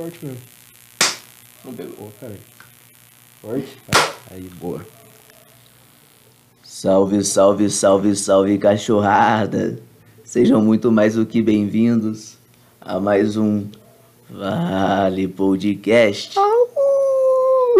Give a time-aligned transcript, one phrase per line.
[0.00, 0.40] forte mesmo.
[1.62, 1.92] Não pegou.
[1.94, 2.32] Pô, cara.
[3.42, 3.76] Forte.
[3.86, 4.14] Tá.
[4.30, 4.80] Aí, boa.
[6.64, 9.78] Salve, salve, salve, salve, cachorrada!
[10.24, 12.38] Sejam muito mais do que bem-vindos
[12.80, 13.66] a mais um
[14.30, 16.34] Vale Podcast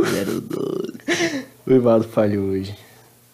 [0.03, 1.47] 012.
[1.67, 2.77] O Ivaldo falhou hoje.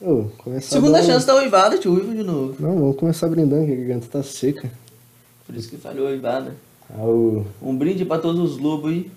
[0.00, 2.54] Ô, começar Segunda dar- chance da Uivada, tio Uivo de novo.
[2.60, 4.70] Não, vamos começar brindando, que a garganta tá seca.
[5.44, 6.54] Por isso que falhou a Uivada.
[6.94, 9.10] Ao, Um brinde pra todos os lobos aí.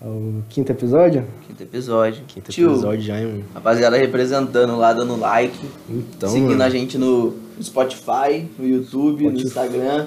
[0.00, 1.24] ao quinto episódio?
[1.46, 2.22] Quinto episódio.
[2.26, 3.44] Quinto tio, episódio já, hein, mano?
[3.54, 5.58] rapaziada representando lá, dando like.
[5.88, 6.62] Então, seguindo mano.
[6.62, 9.46] a gente no Spotify, no YouTube, no Spotify.
[9.46, 10.06] Instagram.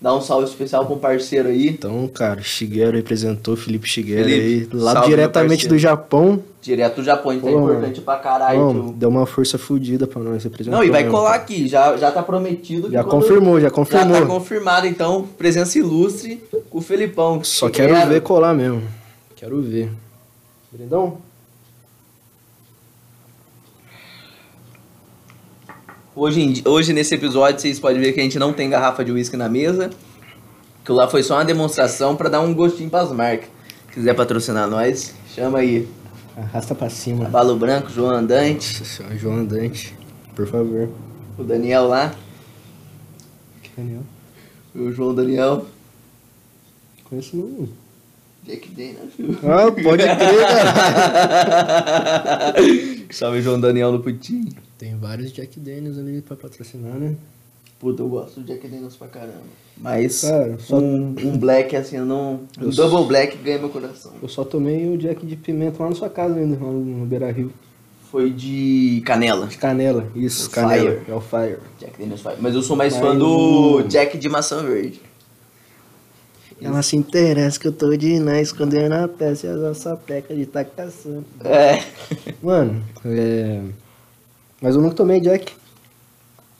[0.00, 1.68] Dá um salve especial pra um parceiro aí.
[1.68, 6.42] Então, cara, Shigeru representou, Felipe Shigeru Felipe, aí, lá diretamente do Japão.
[6.66, 8.92] Direto do Japão, então é Pô, importante pra caralho, tio.
[8.96, 10.76] deu uma força fodida pra nós representar.
[10.76, 12.90] Não, e vai colar aqui, já, já tá prometido.
[12.90, 14.20] Já confirmou, já Já confirmou.
[14.20, 17.44] tá confirmado, então, presença ilustre com o Felipão.
[17.44, 17.94] Só Quero.
[17.94, 18.82] quero ver colar mesmo.
[19.36, 19.92] Quero ver.
[20.72, 21.18] Brindão?
[26.16, 29.12] Hoje, em hoje, nesse episódio, vocês podem ver que a gente não tem garrafa de
[29.12, 29.90] uísque na mesa.
[30.84, 33.48] Que lá foi só uma demonstração pra dar um gostinho pras marcas.
[33.92, 35.86] Quiser patrocinar nós, chama aí.
[36.36, 37.24] Arrasta pra cima.
[37.24, 39.94] Cavalo Branco, João Andante, Nossa senhora, João Andante,
[40.34, 40.88] por favor.
[41.38, 42.14] o Daniel lá.
[43.76, 44.02] Daniel?
[44.74, 45.66] O João Daniel.
[47.04, 47.68] Conheço não.
[48.44, 49.38] Jack Daniel, filho.
[49.42, 52.54] Ah, pode crer, cara.
[53.10, 54.52] Salve João Daniel no putinho.
[54.78, 57.16] Tem vários Jack Daniels ali pra patrocinar, né?
[57.78, 59.42] Puta, eu gosto do Jack Daniels pra caramba.
[59.76, 62.40] Mas Cara, só- um, um black assim, eu não.
[62.58, 64.12] Um Eu double black ganha meu coração.
[64.22, 67.30] Eu só tomei o Jack de pimenta lá na sua casa ainda, lá no Beira
[67.30, 67.52] Rio.
[68.10, 69.46] Foi de canela.
[69.46, 70.90] De canela, isso, O canela.
[70.92, 71.10] Fire.
[71.10, 71.58] É o Fire.
[71.78, 72.36] Jack Daniels Fire.
[72.40, 75.02] Mas eu sou mais Mas fã do Jack de maçã verde.
[76.58, 80.34] Ela se interessa que eu tô de na escondendo na peça e a nossa peca
[80.34, 81.26] de tá caçando.
[81.44, 81.82] É.
[82.42, 83.60] Mano, é.
[84.62, 85.52] Mas eu nunca tomei Jack.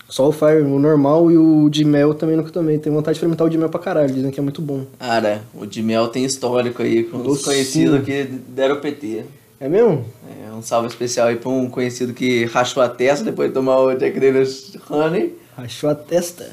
[0.08, 2.78] Só o Fire, o normal e o de mel também nunca tomei.
[2.78, 4.84] Tenho vontade de experimentar o de mel pra caralho, dizem que é muito bom.
[4.98, 7.44] Cara, o de mel tem histórico aí com os Docinho.
[7.46, 9.24] conhecidos que deram PT.
[9.58, 10.04] É mesmo?
[10.30, 13.78] É, um salve especial aí pra um conhecido que rachou a testa depois de tomar
[13.80, 15.34] o Jack Daniels Honey.
[15.56, 16.48] Rachou a testa.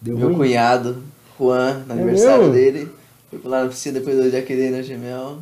[0.00, 0.36] Deu Meu ruim.
[0.38, 1.02] cunhado,
[1.38, 2.52] Juan, no aniversário É mesmo?
[2.54, 2.88] dele.
[3.30, 5.38] Foi lá na piscina depois do Jack Daniels de mel.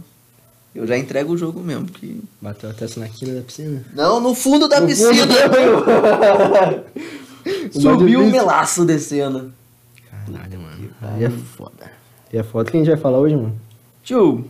[0.76, 2.16] Eu já entrego o jogo mesmo, porque...
[2.38, 3.82] Bateu a testa na quina da piscina.
[3.94, 5.34] Não, no fundo da No piscina, fundo.
[7.80, 9.54] Subiu o melaço descendo.
[10.10, 10.90] Caralho, mano.
[11.00, 11.90] Aí é foda.
[12.30, 13.58] E é foda que a gente vai falar hoje, mano.
[14.04, 14.44] Tio,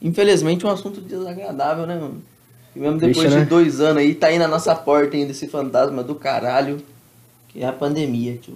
[0.00, 2.22] infelizmente é um assunto desagradável, né, mano?
[2.76, 3.44] E mesmo depois de né?
[3.44, 6.80] dois anos aí, tá aí na nossa porta ainda esse fantasma do caralho,
[7.48, 8.54] que é a pandemia, tio.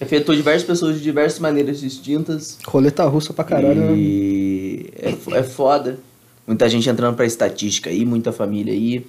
[0.00, 2.58] Afetou diversas pessoas de diversas maneiras distintas.
[2.66, 3.92] Roleta russa pra caralho, né?
[3.96, 5.98] e é, é foda.
[6.46, 9.06] Muita gente entrando pra estatística aí, muita família aí.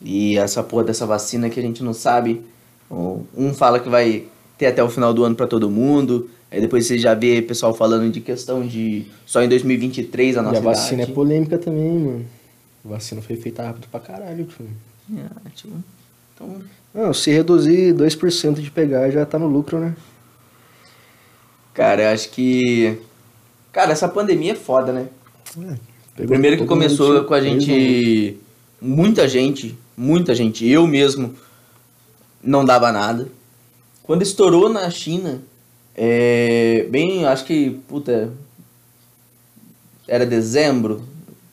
[0.00, 2.42] E essa porra dessa vacina que a gente não sabe.
[2.90, 4.24] Um fala que vai
[4.58, 6.28] ter até o final do ano pra todo mundo.
[6.50, 10.44] Aí depois você já vê pessoal falando de questão de só em 2023 a E
[10.44, 11.12] nossa a vacina é idade.
[11.14, 12.26] polêmica também, mano.
[12.84, 14.66] A vacina foi feita rápido pra caralho, tio.
[15.16, 15.70] É, tipo,
[16.34, 16.62] então,
[16.94, 19.94] Não, se reduzir 2% de pegar já tá no lucro, né?
[21.74, 22.98] cara, eu acho que.
[23.72, 25.08] Cara, essa pandemia é foda, né?
[26.18, 28.38] É, Primeiro que começou com a gente.
[28.80, 31.34] Muita gente, muita gente, eu mesmo
[32.42, 33.28] não dava nada.
[34.02, 35.40] Quando estourou na China,
[35.94, 38.32] é, bem, acho que, puta,
[40.08, 41.02] era dezembro,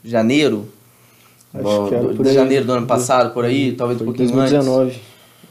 [0.03, 0.67] janeiro,
[1.53, 2.35] Acho era do- por de aí.
[2.35, 4.85] janeiro do ano passado, por aí, talvez um pouquinho 2019.
[4.91, 5.01] antes.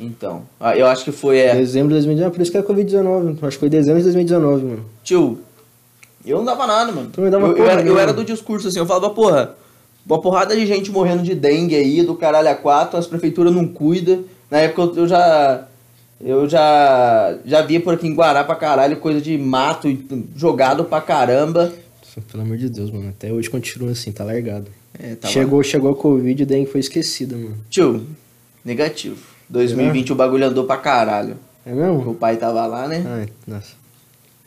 [0.00, 3.38] Então, ah, eu acho que foi, é, Dezembro de 2019, por isso que é Covid-19.
[3.42, 4.84] Acho que foi dezembro de 2019, mano.
[5.02, 5.38] Tio,
[6.24, 7.10] eu não dava nada, mano.
[7.12, 9.54] Tu não dava eu, eu porra era, eu era do discurso assim, eu falava, porra,
[10.06, 13.66] uma porrada de gente morrendo de dengue aí, do caralho a quatro, as prefeituras não
[13.66, 14.22] cuidam.
[14.50, 15.64] Na época eu, eu já.
[16.20, 17.36] Eu já.
[17.44, 19.88] Já via por aqui em Guará pra caralho coisa de mato
[20.36, 21.72] jogado pra caramba.
[22.30, 23.08] Pelo amor de Deus, mano.
[23.10, 24.66] Até hoje continua assim, tá largado.
[25.00, 27.56] É, tava- Chegou, chegou a Covid e dengue foi esquecida, mano.
[27.70, 28.04] Tio,
[28.64, 29.16] negativo.
[29.48, 31.36] 2020 o bagulho andou pra caralho.
[31.64, 32.10] É mesmo?
[32.10, 33.04] O pai tava lá, né?
[33.06, 33.72] Ai, nossa.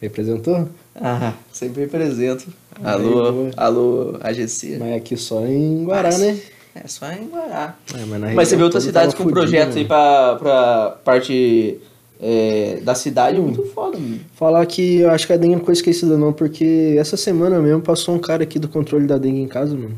[0.01, 0.67] Representou?
[0.95, 2.47] Ah, sempre represento.
[2.83, 3.51] Aí, Alô, boa.
[3.55, 4.77] alô, AGC.
[4.79, 6.39] Mas aqui só em Guará, Mas- né?
[6.73, 7.75] É só em Guará.
[7.93, 11.77] É, mas, Mas você vê outras cidades com fudido, projetos aí pra, pra parte
[12.19, 13.43] é, da cidade Hum.
[13.43, 14.19] muito foda, mano.
[14.35, 17.81] Falar que eu acho que a dengue não foi esquecida não, porque essa semana mesmo
[17.81, 19.95] passou um cara aqui do controle da dengue em casa, mano.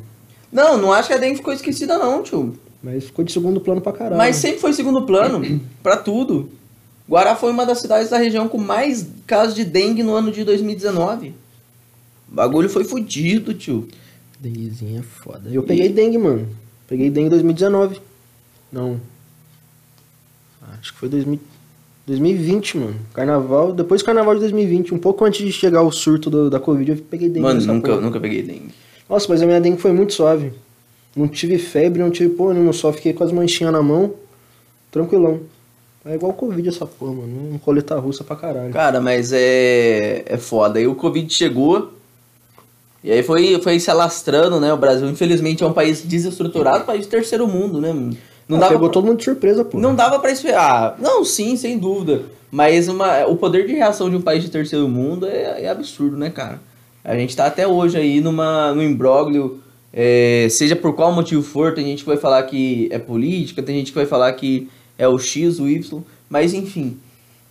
[0.53, 2.55] Não, não acho que a dengue ficou esquecida não, tio.
[2.81, 4.17] Mas ficou de segundo plano pra caralho.
[4.17, 5.41] Mas sempre foi segundo plano,
[5.81, 6.49] pra tudo.
[7.09, 10.43] Guará foi uma das cidades da região com mais casos de dengue no ano de
[10.43, 11.33] 2019.
[12.31, 13.87] O bagulho foi fudido, tio.
[14.39, 15.49] Denguezinha é foda.
[15.49, 16.47] Eu peguei dengue, mano.
[16.87, 17.99] Peguei dengue em 2019.
[18.71, 18.99] Não.
[20.79, 21.39] Acho que foi 2000,
[22.07, 22.95] 2020, mano.
[23.13, 26.59] Carnaval, depois do carnaval de 2020, um pouco antes de chegar o surto do- da
[26.59, 27.41] Covid, eu peguei dengue.
[27.41, 28.01] Mano, nunca, porra.
[28.01, 28.73] nunca peguei dengue.
[29.09, 30.53] Nossa, mas a minha dengue foi muito suave.
[31.15, 34.13] Não tive febre, não tive porra nenhuma, só fiquei com as manchinhas na mão,
[34.91, 35.41] tranquilão.
[36.05, 37.53] É igual Covid essa porra, mano.
[37.53, 38.73] Um coleta russa pra caralho.
[38.73, 40.79] Cara, mas é, é foda.
[40.79, 41.93] Aí o Covid chegou.
[43.03, 44.73] E aí foi, foi se alastrando, né?
[44.73, 47.93] O Brasil, infelizmente, é um país desestruturado, país de terceiro mundo, né?
[48.47, 49.77] Não Ah, dava pegou pra- todo mundo de surpresa, pô.
[49.79, 50.97] Não dava pra esperar.
[50.99, 52.23] Não, sim, sem dúvida.
[52.51, 56.17] Mas uma, o poder de reação de um país de terceiro mundo é, é absurdo,
[56.17, 56.59] né, cara?
[57.03, 59.59] A gente tá até hoje aí numa, no imbróglio,
[59.91, 63.77] é, seja por qual motivo for, tem gente que vai falar que é política, tem
[63.77, 66.97] gente que vai falar que é o X, o Y, mas enfim.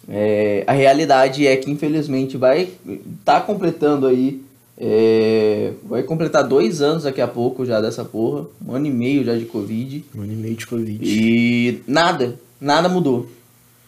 [0.09, 2.71] é, a realidade é que infelizmente vai
[3.25, 4.41] tá completando aí.
[4.79, 8.47] é, vai completar dois anos daqui a pouco já dessa porra.
[8.67, 10.05] Um ano e meio já de Covid.
[10.17, 10.99] Um ano e meio de Covid.
[11.05, 13.29] E nada, nada mudou.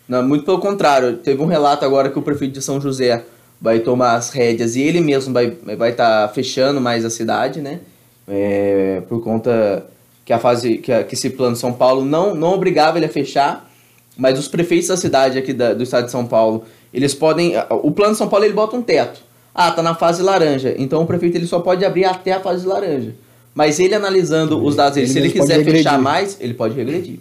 [0.07, 3.25] Não, muito pelo contrário, teve um relato agora que o prefeito de São José
[3.65, 7.63] vai tomar as rédeas e ele mesmo vai estar vai tá fechando mais a cidade,
[7.63, 7.81] né?
[8.29, 9.87] É, por conta
[10.23, 13.07] que a fase que, a- que esse plano de São Paulo não, não obrigava ele
[13.07, 13.67] a fechar,
[14.19, 17.91] mas os prefeitos da cidade aqui da- do estado de São Paulo, eles podem, o
[17.91, 19.23] plano de São Paulo ele bota um teto.
[19.55, 22.67] Ah, tá na fase laranja, então o prefeito ele só pode abrir até a fase
[22.67, 23.15] laranja.
[23.55, 27.19] Mas ele analisando os dados dele, Ele se ele quiser fechar mais, ele pode regredir.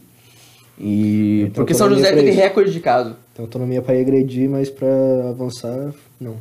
[0.78, 3.16] E Então, porque São José teve recorde de caso.
[3.35, 4.88] Tem autonomia pra regredir, mas pra
[5.30, 6.35] avançar, não.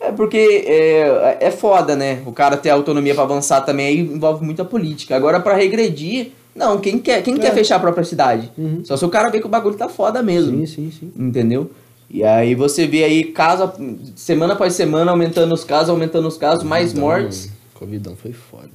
[0.00, 0.36] É porque
[0.66, 2.22] é, é foda, né?
[2.24, 5.16] O cara ter autonomia pra avançar também aí envolve muita política.
[5.16, 7.38] Agora pra regredir, não, quem quer, quem É.
[7.38, 8.50] quer fechar a própria cidade?
[8.56, 8.82] Uhum.
[8.84, 10.56] Só se o cara vê que o bagulho tá foda mesmo.
[10.58, 11.12] Sim, sim, sim.
[11.16, 11.70] Entendeu?
[12.08, 13.70] E aí você vê aí caso
[14.14, 17.46] semana após semana aumentando os casos, aumentando os casos, mais Covidão, mortes.
[17.46, 17.58] mano.
[17.74, 18.70] Covidão foi foda.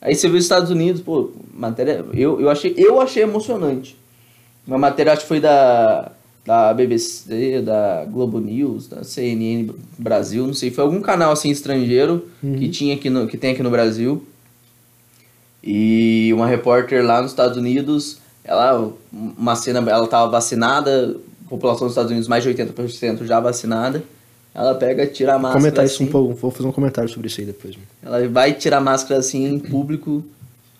[0.00, 2.04] Aí você vê os Estados Unidos, pô, matéria.
[2.12, 3.96] Eu, eu, achei, eu achei emocionante.
[4.66, 6.10] Uma matéria acho que foi da,
[6.46, 12.28] da BBC, da Globo News, da CNN Brasil, não sei, foi algum canal assim estrangeiro
[12.40, 14.24] que tinha aqui no, que tem aqui no Brasil.
[15.62, 21.16] E uma repórter lá nos Estados Unidos, ela uma cena, ela tava vacinada,
[21.48, 24.04] população dos Estados Unidos mais de 80% já vacinada.
[24.54, 27.10] Ela pega, tira a Vou máscara comentar isso assim, um pouco, vou fazer um comentário
[27.10, 27.74] sobre isso aí depois.
[27.74, 27.86] mano.
[28.02, 30.24] ela vai tirar a máscara assim em público.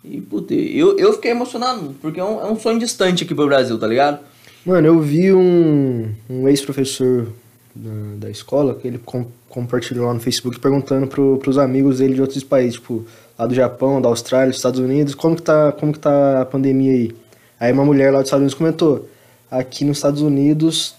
[0.04, 3.46] E, puta, eu, eu fiquei emocionado, porque é um, é um sonho distante aqui pro
[3.46, 4.20] Brasil, tá ligado?
[4.66, 7.28] Mano, eu vi um, um ex-professor
[7.72, 12.14] da, da escola que ele com- compartilhou lá no Facebook perguntando pro, pros amigos dele
[12.14, 13.04] de outros países, tipo,
[13.38, 16.44] lá do Japão, da Austrália, dos Estados Unidos, como que tá, como que tá a
[16.44, 17.14] pandemia aí?
[17.60, 19.08] Aí uma mulher lá dos Estados Unidos comentou,
[19.48, 20.96] aqui nos Estados Unidos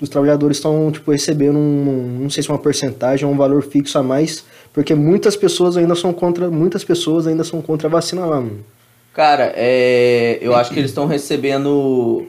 [0.00, 3.98] os trabalhadores estão, tipo, recebendo um, não sei se uma porcentagem ou um valor fixo
[3.98, 8.24] a mais, porque muitas pessoas ainda são contra, muitas pessoas ainda são contra a vacina
[8.24, 8.64] lá, mano.
[9.12, 12.26] Cara, é, eu acho que eles estão recebendo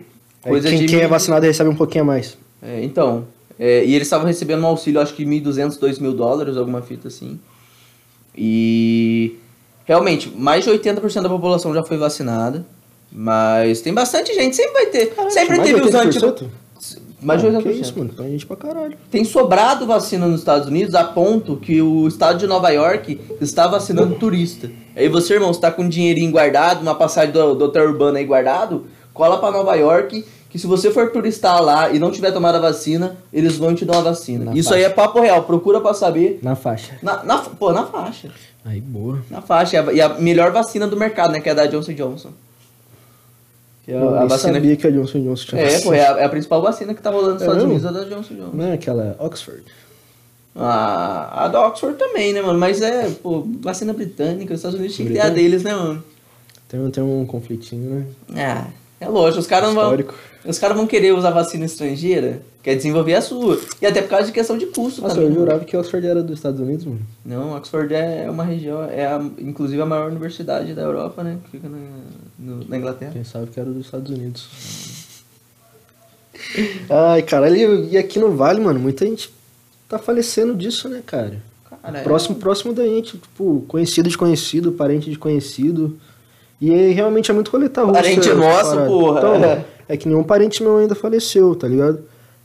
[0.50, 0.86] coisa quem, de...
[0.88, 2.38] quem é vacinado recebe um pouquinho a mais.
[2.62, 3.26] É, então,
[3.60, 7.40] é, e eles estavam recebendo um auxílio, acho que 1.200, 2.000 dólares, alguma fita assim.
[8.36, 9.38] E
[9.86, 12.66] realmente, mais de 80% da população já foi vacinada.
[13.12, 15.14] Mas tem bastante gente, sempre vai ter.
[15.30, 16.24] sempre teve os 80%?
[16.24, 16.50] anti...
[17.22, 17.62] Mais de Ah, 80%.
[17.62, 18.14] Que isso, mano?
[18.14, 18.98] Pra gente pra caralho.
[19.12, 23.68] Tem sobrado vacina nos Estados Unidos a ponto que o estado de Nova York está
[23.68, 24.72] vacinando turista.
[24.96, 28.26] Aí você, irmão, está com um dinheirinho guardado, uma passagem do, do hotel urbano aí
[28.26, 32.56] guardado, cola para Nova York, que se você for turistar lá e não tiver tomado
[32.56, 34.46] a vacina, eles vão te dar uma vacina.
[34.46, 36.40] Na Isso aí é papo real, procura pra saber.
[36.42, 36.98] Na faixa.
[37.02, 38.30] Na, na, pô, na faixa.
[38.66, 39.20] Aí, boa.
[39.30, 39.76] Na faixa.
[39.78, 41.40] E a, e a melhor vacina do mercado, né?
[41.40, 42.30] Que é a da Johnson Johnson.
[43.86, 44.54] Que é Eu a, vacina.
[44.54, 47.02] sabia que a Johnson Johnson tinha É, pô, é a, é a principal vacina que
[47.02, 47.64] tá rolando nos É Estados?
[47.64, 48.52] Unidos, é a da Johnson Johnson.
[48.54, 49.64] Não é aquela Oxford?
[50.56, 52.60] A, a da Oxford também, né, mano?
[52.60, 56.04] Mas é, pô, vacina britânica, os Estados Unidos tinha que ter a deles, né, mano?
[56.68, 58.06] Tem, tem um conflitinho, né?
[58.36, 58.68] Ah,
[59.02, 59.98] é lógico, os caras não vão.
[60.46, 63.60] Os caras vão querer usar vacina estrangeira, quer desenvolver a sua.
[63.80, 65.30] E até por causa de questão de custo Nossa, também.
[65.30, 67.02] eu jurava que Oxford era dos Estados Unidos, mano.
[67.24, 71.38] Não, Oxford é uma região, é a, inclusive a maior universidade da Europa, né?
[71.44, 71.78] Que fica na,
[72.40, 73.12] no- na Inglaterra.
[73.14, 74.48] Pensava que era dos Estados Unidos.
[76.90, 79.32] Ai, caralho, e aqui no Vale, mano, muita gente
[79.88, 81.42] tá falecendo disso, né, cara?
[81.84, 85.98] Cara, é- Próximo, próximo da gente, tipo, conhecido de conhecido, parente de conhecido.
[86.62, 88.02] E aí, realmente é muito coletar russa.
[88.02, 88.88] Parente nosso, parada.
[88.88, 89.18] porra.
[89.20, 92.00] Então, é que nenhum parente meu ainda faleceu, tá ligado?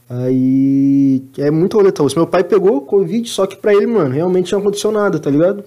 [0.08, 2.18] Aí é muito roleta russa.
[2.18, 5.62] Meu pai pegou Covid, só que pra ele, mano, realmente não aconteceu nada, tá ligado?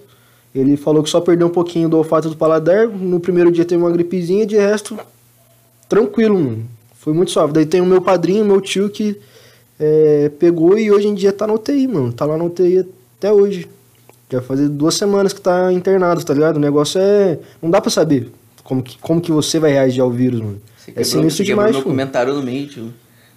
[0.54, 2.88] Ele falou que só perdeu um pouquinho do olfato do paladar.
[2.88, 4.98] No primeiro dia teve uma gripezinha, de resto,
[5.88, 6.64] tranquilo, mano.
[6.94, 7.52] Foi muito suave.
[7.52, 9.16] Daí tem o meu padrinho, meu tio, que
[9.78, 12.12] é, pegou e hoje em dia tá na UTI, mano.
[12.12, 12.84] Tá lá na UTI
[13.16, 13.68] até hoje.
[14.28, 16.56] Já fazer duas semanas que tá internado, tá ligado?
[16.56, 17.38] O negócio é.
[17.62, 18.30] Não dá pra saber
[18.62, 20.60] como que, como que você vai reagir ao vírus, mano.
[20.76, 22.92] Você é sinistro demais, meu comentário no meio, tio.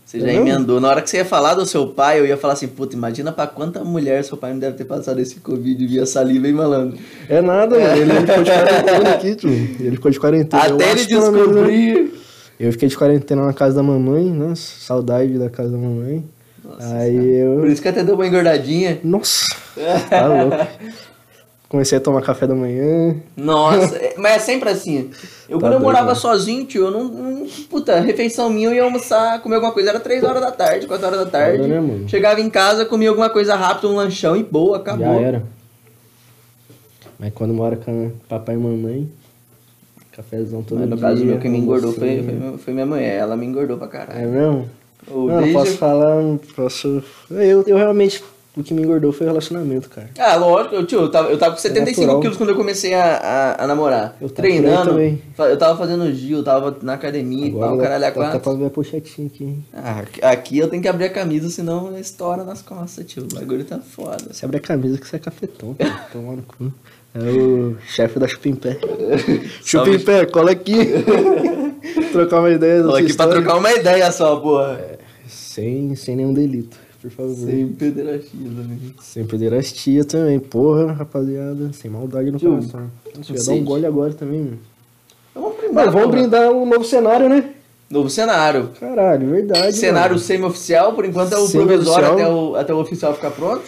[0.05, 0.79] Você já emendou.
[0.79, 3.31] Na hora que você ia falar do seu pai, eu ia falar assim, puta, imagina
[3.31, 6.97] pra quanta mulher seu pai não deve ter passado esse Covid via saliva, hein, malandro?
[7.27, 7.95] É nada, mano.
[7.95, 9.49] Ele ficou de quarentena aqui, tio.
[9.49, 10.67] Ele ficou de quarentena.
[10.67, 11.05] Eu Até ele né?
[11.07, 12.13] descobrir.
[12.59, 16.23] Eu fiquei de quarentena na casa da mamãe, nossa, saudade da casa da mamãe.
[16.63, 17.71] Nossa Aí Por eu.
[17.71, 18.99] isso que até deu uma engordadinha.
[19.03, 19.47] Nossa,
[20.09, 20.55] tá louco.
[21.73, 23.15] Comecei a tomar café da manhã.
[23.35, 25.09] Nossa, é- mas é sempre assim.
[25.49, 26.13] Eu, Tá quando eu doido, morava né?
[26.15, 29.99] sozinho, tio, eu não, não- Puta, refeição minha, eu ia almoçar, comer alguma coisa, era
[29.99, 31.63] 3 horas da tarde, 4 horas da tarde.
[31.63, 32.05] Foda, né?
[32.07, 35.03] Chegava em casa, comia alguma coisa rápida, um lanchão e boa, acabou.
[35.03, 35.43] Já era.
[37.17, 39.09] Mas quando mora com papai e mamãe,
[40.11, 41.07] cafezão todo Mas no dia.
[41.07, 42.49] caso meu, quem me engordou foi, almocinho.
[42.51, 44.29] foi, foi minha mulher, ela me engordou pra É caralho.
[44.29, 44.69] mesmo?
[45.09, 47.03] Ô, não, desde- posso falar, não posso...
[47.31, 48.23] Eu, eu realmente,
[48.55, 50.09] o que me engordou foi o relacionamento, cara.
[50.19, 52.21] Ah, lógico, eu, tio, eu tava, eu tava com 75 natural.
[52.21, 53.15] quilos quando eu comecei a,
[53.57, 54.15] a, a namorar.
[54.21, 55.21] Eu Treinando, também.
[55.39, 58.39] eu tava fazendo Gil, eu tava na academia e dá- caralho, a quatro.
[58.39, 59.65] pra ver a pochetinha aqui, hein?
[59.73, 63.23] Ah, aqui- eu tenho que abrir a camisa, senão estoura nas costas, tio.
[63.23, 64.17] O bagulho tá foda.
[64.31, 65.83] Você abre a camisa que você é cafetão, pô.
[66.13, 66.71] Toma no cu.
[67.15, 68.77] É o chefe da Chupa em Pé.
[69.65, 70.73] Chupa em Pé, cola aqui.
[72.11, 73.33] Trocar uma ideia sua aqui pra história.
[73.33, 74.79] trocar uma ideia só, porra.
[75.27, 77.35] Sem, sem nenhum delito, por favor.
[77.35, 79.25] Sem, Sem pederastia também.
[79.27, 80.39] pederastia também.
[80.39, 81.71] Porra, rapaziada.
[81.73, 82.89] Sem maldade no Tio, coração.
[83.15, 84.59] Nossa, eu ia dar um gole agora também, mano.
[85.35, 86.17] Vamos brindar, Mas vamos porra.
[86.17, 87.49] brindar um novo cenário, né?
[87.89, 88.69] Novo cenário.
[88.79, 89.75] Caralho, verdade.
[89.75, 93.63] cenário semi-oficial, por enquanto é o provisório até o, até o oficial ficar pronto.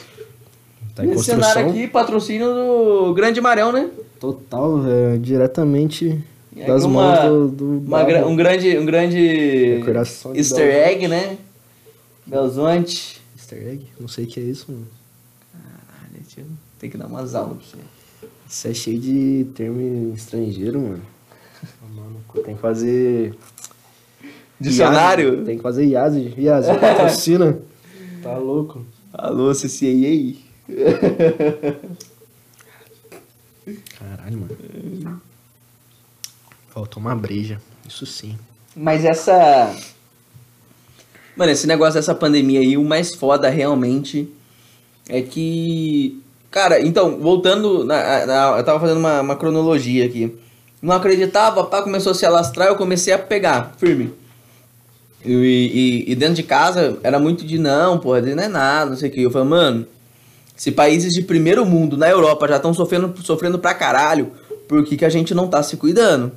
[0.95, 1.43] Tá em Esse construção.
[1.51, 3.89] cenário aqui, patrocínio do Grande Marão, né?
[4.19, 6.23] Total, é, diretamente
[6.65, 9.83] das uma- mãos do, do Uma um grande, um grande
[10.33, 11.37] easter egg, né?
[12.25, 13.21] Belzonte.
[13.45, 13.85] Easter egg?
[13.99, 14.87] Não sei o que é isso, mano.
[15.53, 16.45] Caralho, tio,
[16.79, 17.85] tem que dar umas aulas pra você.
[18.49, 21.03] Isso é cheio de termo estrangeiro, mano.
[21.63, 23.35] Ah, Mano, tem que fazer.
[24.59, 25.45] Dicionário?
[25.45, 26.33] Tem que fazer IASE.
[26.37, 27.59] IASE, patrocina.
[28.23, 28.83] Tá louco.
[29.13, 30.37] Alô, CCAA?
[33.99, 35.21] Caralho, mano.
[36.69, 37.61] Faltou uma breja.
[37.87, 38.37] Isso sim.
[38.75, 39.75] Mas essa.
[41.35, 44.29] Mano, esse negócio dessa pandemia aí, o mais foda realmente
[45.09, 46.21] é que.
[46.49, 47.83] Cara, então, voltando.
[47.83, 50.33] Na, na- eu tava fazendo uma, uma cronologia aqui.
[50.81, 54.13] Não acreditava, pá, começou a se alastrar, eu comecei a pegar, firme.
[55.23, 55.31] E,
[56.07, 59.09] e- e dentro de casa era muito de não, porra, não é nada, não sei
[59.09, 59.21] o que.
[59.23, 59.87] Eu falei, mano,
[60.55, 64.31] se países de primeiro mundo na Europa já estão sofrendo, sofrendo pra caralho,
[64.67, 66.31] por que, que a gente não tá se cuidando?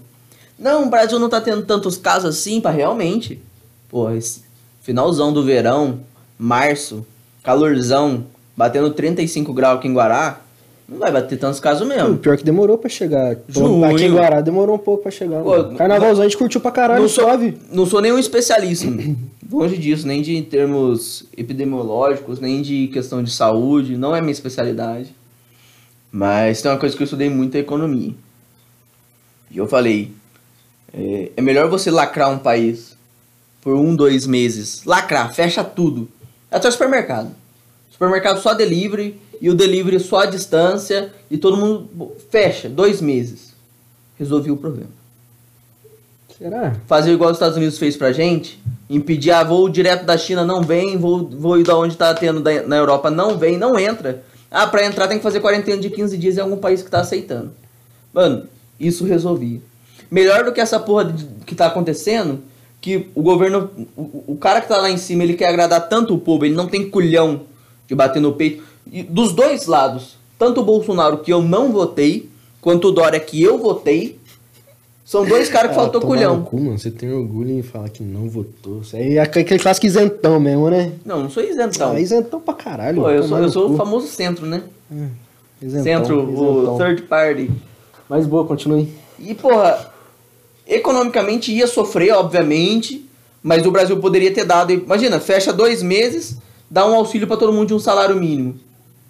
[0.59, 3.41] Não, o Brasil não tá tendo tantos casos assim, pra realmente.
[3.89, 4.41] Pô, esse
[4.89, 6.01] finalzão do verão,
[6.39, 7.07] março,
[7.45, 8.25] calorzão,
[8.57, 10.41] batendo 35 graus aqui em Guará,
[10.89, 12.17] não vai bater tantos casos O mesmo.
[12.17, 13.37] pior que demorou pra chegar.
[13.47, 13.85] Junho.
[13.85, 15.43] Aqui em Guará demorou um pouco pra chegar.
[15.43, 15.63] Pô.
[15.77, 17.59] Carnavalzão a gente curtiu pra caralho, não, sou, suave.
[17.71, 18.87] não sou nenhum especialista,
[19.53, 25.15] longe disso, nem de termos epidemiológicos, nem de questão de saúde, não é minha especialidade.
[26.11, 28.15] Mas tem uma coisa que eu estudei muito, é economia.
[29.51, 30.13] E eu falei,
[30.95, 32.97] é, é melhor você lacrar um país
[33.63, 36.09] por um, dois meses, lacrar, fecha tudo,
[36.51, 37.31] até o supermercado.
[37.91, 43.55] Supermercado só delivery, e o delivery só à distância, e todo mundo fecha, dois meses.
[44.19, 44.91] Resolvi o problema
[46.37, 46.77] Será?
[46.87, 50.63] fazer igual os Estados Unidos fez pra gente, impedir, ah, voo direto da China não
[50.63, 54.23] vem, voo, voo da onde tá tendo da- na Europa não vem, não entra.
[54.51, 57.01] Ah, pra entrar tem que fazer quarentena de 15 dias em algum país que tá
[57.01, 57.51] aceitando.
[58.15, 58.45] Mano,
[58.79, 59.61] isso resolvia.
[60.11, 62.41] Melhor do que essa porra de- que tá acontecendo,
[62.81, 66.15] que o governo, o, o cara que tá lá em cima, ele quer agradar tanto
[66.15, 67.43] o povo, ele não tem culhão
[67.87, 68.63] de bater no peito.
[68.91, 72.29] E dos dois lados, tanto o Bolsonaro que eu não votei,
[72.61, 74.19] quanto o Dória que eu votei,
[75.05, 76.43] são dois caras que Ah, faltou culhão.
[76.43, 76.79] cu, mano.
[76.79, 78.81] Você tem orgulho em falar que não votou.
[78.83, 80.93] Isso aí é aquele clássico isentão mesmo, né?
[81.05, 81.93] Não, não sou isentão.
[81.93, 83.03] Ah, isentão pra caralho.
[83.03, 84.63] Pô, eu sou, eu sou o famoso centro, né?
[85.61, 86.75] Isentão, centro, isentão.
[86.75, 87.51] o third party.
[88.09, 88.93] Mas boa, continue.
[89.19, 89.93] E, porra,
[90.69, 93.09] economicamente ia sofrer, obviamente,
[93.43, 94.73] mas o Brasil poderia ter dado.
[94.73, 96.37] Imagina, fecha dois meses,
[96.71, 98.57] dá um auxílio pra todo mundo de um salário mínimo.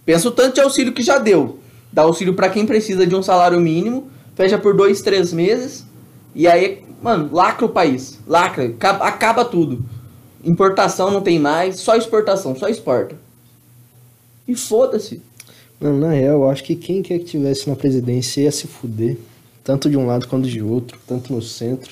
[0.06, 1.58] Pensa o tanto de auxílio que já deu.
[1.92, 5.84] Dá auxílio pra quem precisa de um salário mínimo, fecha por dois, três meses,
[6.34, 8.18] e aí, mano, lacra o país.
[8.26, 9.84] Lacra, acaba tudo.
[10.44, 13.16] Importação não tem mais, só exportação, só exporta.
[14.46, 15.20] E foda-se.
[15.80, 19.16] Mano, na real, eu acho que quem quer que tivesse na presidência ia se fuder.
[19.68, 21.90] Tanto de um lado quanto de outro, tanto no centro.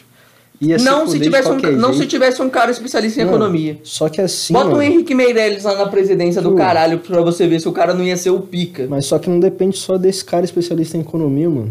[0.59, 3.79] Se Não se, tivesse um, não se tivesse um cara especialista em Mano, economia.
[3.85, 4.55] Só que assim.
[4.55, 6.57] Bota o mano, Henrique Meirelles lá na presidência do Pô.
[6.57, 8.87] caralho pra você ver se o cara não ia ser o pica.
[8.89, 11.71] Mas só que não depende só desse cara especialista em economia, mano.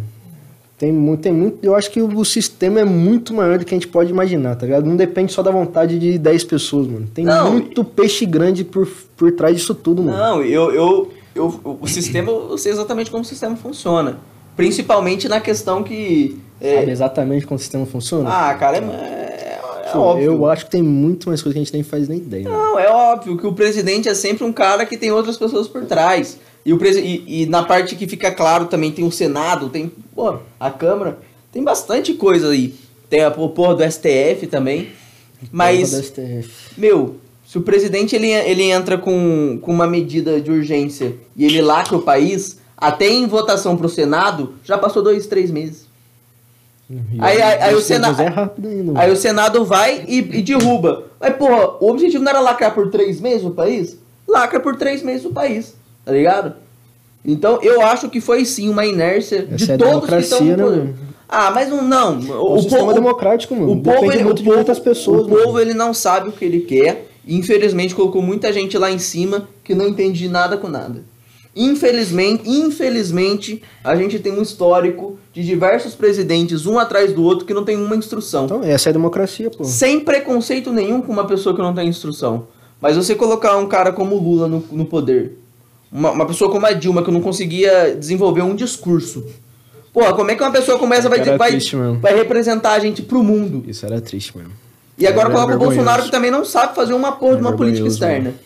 [0.77, 1.57] Tem muito, tem muito.
[1.63, 4.55] Eu acho que o, o sistema é muito maior do que a gente pode imaginar,
[4.57, 4.85] tá ligado?
[4.85, 7.07] Não depende só da vontade de 10 pessoas, mano.
[7.11, 7.49] Tem Não.
[7.53, 10.15] muito peixe grande por, por trás disso tudo, mano.
[10.15, 14.19] Não, eu, eu, eu, o sistema, eu sei exatamente como o sistema funciona.
[14.55, 16.39] Principalmente na questão que.
[16.61, 18.29] é, Sabe exatamente como o sistema funciona?
[18.29, 19.59] ah, cara, é, é,
[19.93, 20.23] é óbvio.
[20.25, 22.49] eu acho que tem muito mais coisa que a gente nem faz nem ideia.
[22.49, 22.57] mano.
[22.57, 25.85] Não, é óbvio que o presidente é sempre um cara que tem outras pessoas por
[25.85, 26.39] trás.
[26.65, 29.91] E, o presi e, e na parte que fica claro também tem o Senado, tem
[30.15, 31.19] pô, a Câmara,
[31.51, 32.73] tem bastante coisa aí.
[33.09, 34.89] Tem a porra do STF também.
[35.51, 36.49] Mas, STF.
[36.75, 41.61] meu, se o presidente ele, ele entra com, com uma medida de urgência e ele
[41.61, 45.85] lacra o país, até em votação pro Senado, já passou dois, três meses.
[46.89, 48.31] E Aí- aí- aí o Senado- é.
[48.95, 51.05] Aí o Senado vai e, e derruba.
[51.19, 53.97] Mas, porra, o objetivo não era lacrar por três meses o país?
[54.27, 56.53] Lacra por três meses o país, tá ligado?
[57.23, 60.41] Então, eu acho que foi sim uma inércia de Essa é a todos que estão
[60.41, 60.83] no poder.
[60.83, 60.93] né?
[61.27, 62.11] Ah, mas não, não.
[62.21, 63.71] É um sistema democrático, mano.
[63.71, 65.43] O povo, ele, muito o de muitas pessoas, o mano.
[65.43, 67.07] povo ele não sabe o que ele quer.
[67.25, 71.01] E, infelizmente, colocou muita gente lá em cima que não entende de nada com nada.
[71.55, 77.53] Infelizmente, infelizmente, a gente tem um histórico de diversos presidentes, um atrás do outro, que
[77.53, 78.45] não tem uma instrução.
[78.45, 79.63] Então, essa é a democracia, pô.
[79.63, 82.47] Sem preconceito nenhum com uma pessoa que não tem instrução.
[82.81, 85.37] Mas você colocar um cara como Lula no, no poder,
[85.89, 89.25] uma, uma pessoa como a Dilma que não conseguia desenvolver um discurso.
[89.93, 91.51] Porra, como é que uma pessoa como essa vai, vai,
[92.01, 93.63] vai representar a gente pro mundo?
[93.65, 94.51] Isso era triste mesmo.
[94.97, 95.59] E agora coloca o.
[95.59, 98.29] Bolsonaro que também não sabe fazer uma porra de uma política externa.
[98.31, 98.44] Não-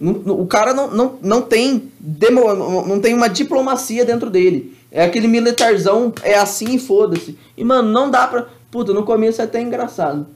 [0.00, 4.76] o cara não, não, não, tem demo, não, tem uma diplomacia dentro dele.
[4.90, 7.38] É aquele militarzão, é assim e foda-se.
[7.56, 8.46] E, mano, não dá pra.
[8.70, 10.26] Puta, no começo é até engraçado.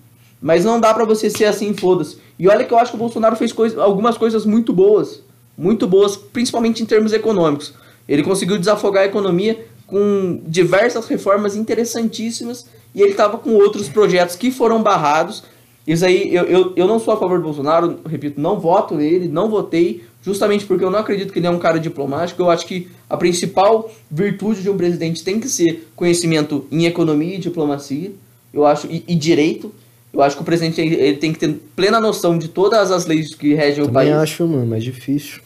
[0.40, 2.17] Mas não dá pra você ser assim e foda-se.
[2.38, 5.23] E olha que eu acho que o Bolsonaro fez coisa, algumas coisas muito boas.
[5.57, 7.75] Muito boas, principalmente em termos econômicos.
[8.08, 12.67] Ele conseguiu desafogar a economia com diversas reformas interessantíssimas.
[12.95, 15.45] E ele tava com outros projetos que foram barrados.
[15.86, 19.28] Isso aí, eu, eu, eu não sou a favor do Bolsonaro, repito, não voto nele,
[19.28, 22.40] não votei, justamente porque eu não acredito que ele é um cara diplomático.
[22.40, 27.34] Eu acho que a principal virtude de um presidente tem que ser conhecimento em economia
[27.34, 28.12] e diplomacia,
[28.52, 29.73] eu acho, e, e direito.
[30.12, 33.34] Eu acho que o presidente ele, tem que ter plena noção de todas as leis
[33.34, 34.12] que regem o Também país.
[34.12, 35.40] acho, mano, mais difícil.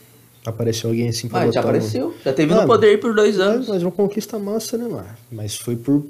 [0.45, 1.77] Apareceu alguém assim pra já votar, mano.
[1.77, 3.69] apareceu, já teve no Mano, poder por dois anos.
[3.69, 5.07] Mas uma conquista massa, né, mano?
[5.33, 6.05] Mas foi por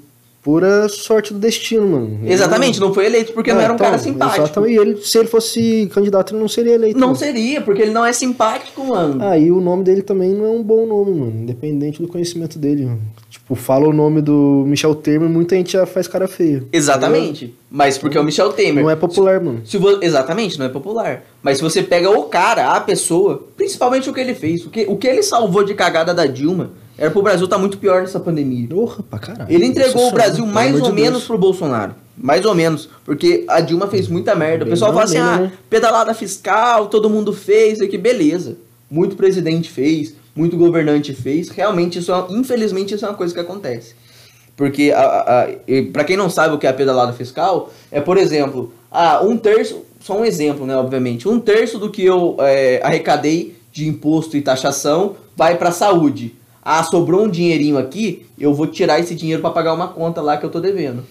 [0.45, 2.19] pura sorte do destino, mano.
[2.23, 4.43] Exatamente, não foi eleito porque não Ah, era um então, cara simpático.
[4.43, 4.73] Exatamente.
[4.73, 6.99] E ele, se ele fosse candidato, ele não seria eleito.
[6.99, 7.17] Não mano.
[7.19, 9.23] seria, porque ele não é simpático, mano.
[9.23, 11.41] Ah, e o nome dele também não é um bom nome, mano.
[11.41, 12.85] Independente do conhecimento dele.
[12.85, 13.01] mano.
[13.27, 16.63] Tipo, fala o nome do Michel Temer, muita gente já faz cara feia.
[16.71, 17.55] Exatamente.
[17.67, 18.83] Mas porque é o Michel Temer.
[18.83, 19.61] Não é popular, mano.
[19.65, 21.23] Se Exatamente, não é popular.
[21.41, 24.85] Mas se você pega o cara, a pessoa, principalmente o que ele fez, o que,
[24.87, 28.19] o que ele salvou de cagada da Dilma, era pro Brasil tá muito pior nessa
[28.19, 28.67] pandemia.
[28.67, 29.51] Porra, pra caralho.
[29.53, 31.23] Ele entregou o Brasil mais ou de menos Deus.
[31.25, 31.93] pro Bolsonaro.
[32.17, 32.87] Mais ou menos.
[33.03, 34.63] Porque a Dilma fez muita merda.
[34.63, 35.51] O Bem pessoal fala mais assim, ah, né?
[35.69, 38.55] pedalada fiscal, todo mundo fez, aqui, beleza.
[38.89, 41.49] Muito presidente fez, muito governante fez.
[41.49, 43.93] Realmente, isso é, infelizmente, isso é uma coisa que acontece.
[44.55, 45.47] Porque, a, a, a-
[45.91, 49.35] pra quem não sabe o que é a pedalada fiscal, é, por exemplo, ah, um
[49.37, 54.37] terço, só um exemplo, né, obviamente, um terço do que eu é, arrecadei de imposto
[54.37, 56.33] e taxação vai pra saúde.
[56.67, 60.35] Ah, sobrou um dinheirinho aqui, eu vou tirar esse dinheiro pra pagar uma conta lá
[60.35, 61.03] que eu tô devendo.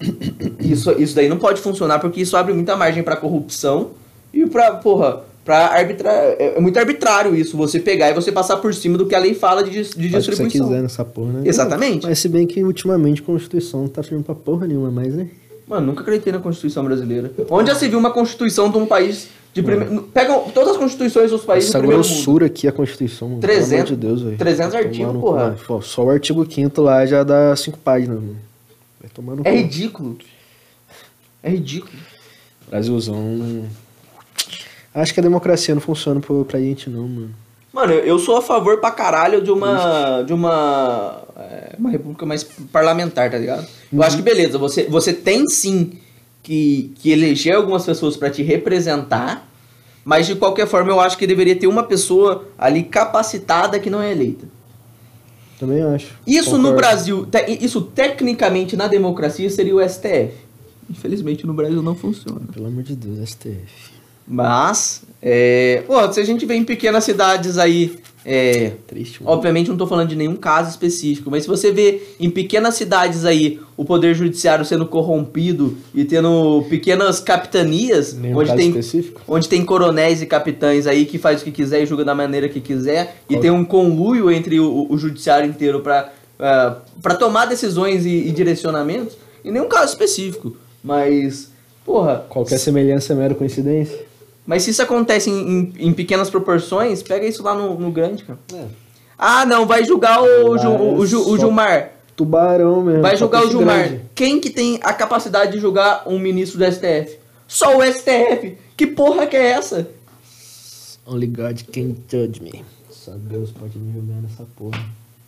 [0.60, 3.90] Isso, isso daí não pode funcionar porque isso abre muita margem pra corrupção
[4.32, 6.14] e pra, porra, pra arbitrar.
[6.14, 9.18] É é muito arbitrário isso, você pegar e você passar por cima do que a
[9.18, 10.68] lei fala de, de Faz o que você distribuição.
[10.68, 11.42] quiser nessa porra, né?
[11.44, 12.06] Exatamente.
[12.06, 15.28] Mas se bem que ultimamente a Constituição não tá servindo pra porra nenhuma mais, né?
[15.66, 17.30] Mano, nunca acreditei na Constituição brasileira.
[17.50, 20.02] Onde já se viu uma Constituição de um país de primeiro.
[20.14, 22.12] Pegam todas as constituições dos países Essa do primeiro mundo.
[22.14, 23.40] grossura aqui, a Constituição, mano.
[23.40, 24.38] 300 pelo amor de Deus, velho.
[24.38, 25.56] 300 Vai artigos, no porra.
[25.82, 28.36] Só o artigo 5 lá já dá 5 páginas, mano.
[29.00, 29.56] Vai tomar no É cu.
[29.56, 30.18] ridículo.
[31.42, 31.92] É ridículo.
[32.68, 33.64] Brasilzão.
[34.94, 37.30] Acho que a democracia não funciona pra, pra gente, não, mano.
[37.72, 40.22] Mano, eu sou a favor pra caralho de uma.
[40.22, 41.22] de uma.
[41.36, 43.66] é, uma república mais parlamentar, tá ligado?
[43.92, 45.92] Eu acho que beleza, você, você tem sim
[46.42, 49.46] que, que eleger algumas pessoas pra te representar,
[50.04, 54.00] mas de qualquer forma eu acho que deveria ter uma pessoa ali capacitada que não
[54.00, 54.46] é eleita.
[55.58, 56.14] Também acho.
[56.26, 56.76] Isso no Concordo.
[56.76, 60.32] Brasil, te- isso tecnicamente na democracia seria o STF.
[60.88, 62.40] Infelizmente no Brasil não funciona.
[62.52, 63.90] Pelo amor de Deus, STF.
[64.26, 69.34] Mas, é, pô, se a gente vê em pequenas cidades aí É, Triste, mano.
[69.36, 73.24] Obviamente não tô falando de nenhum caso específico, mas se você vê em pequenas cidades
[73.24, 79.22] aí o poder judiciário sendo corrompido e tendo pequenas capitanias, Nenhum onde tem, específico?
[79.26, 82.48] onde tem coronéis e capitães aí que faz o que quiser e julga da maneira
[82.48, 87.14] que quiser, e Qual- tem um conluio entre o, o judiciário inteiro pra ah, pra
[87.14, 91.50] tomar decisões e, e direcionamentos, em nenhum caso específico, mas,
[91.84, 93.98] porra, Qualquer semelhança é mera coincidência?
[94.46, 98.24] Mas se isso acontece em, em- em pequenas proporções, pega isso lá no, no grande,
[98.24, 98.38] cara.
[98.54, 98.64] É.
[99.18, 101.92] Ah, não, vai julgar o, Ju- o, Ju- o Gilmar.
[102.16, 103.02] Tubarão mesmo.
[103.02, 103.88] Vai julgar o Gilmar.
[103.88, 104.00] grande.
[104.14, 107.18] Quem que tem a capacidade de julgar um ministro do STF?
[107.46, 108.56] Só o STF.
[108.76, 109.88] Que porra que é essa?
[111.06, 112.64] Only God can judge me.
[112.90, 114.80] Só Deus pode me julgar nessa porra.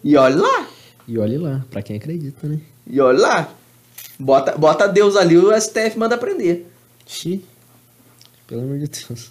[0.05, 0.67] E olha lá.
[1.09, 2.61] E olhe lá, pra quem acredita, né?
[2.87, 3.49] E olha lá.
[4.19, 6.67] Bota, bota Deus ali, o STF manda prender.
[7.07, 7.43] Xi.
[8.53, 9.31] Pelo amor de Deus.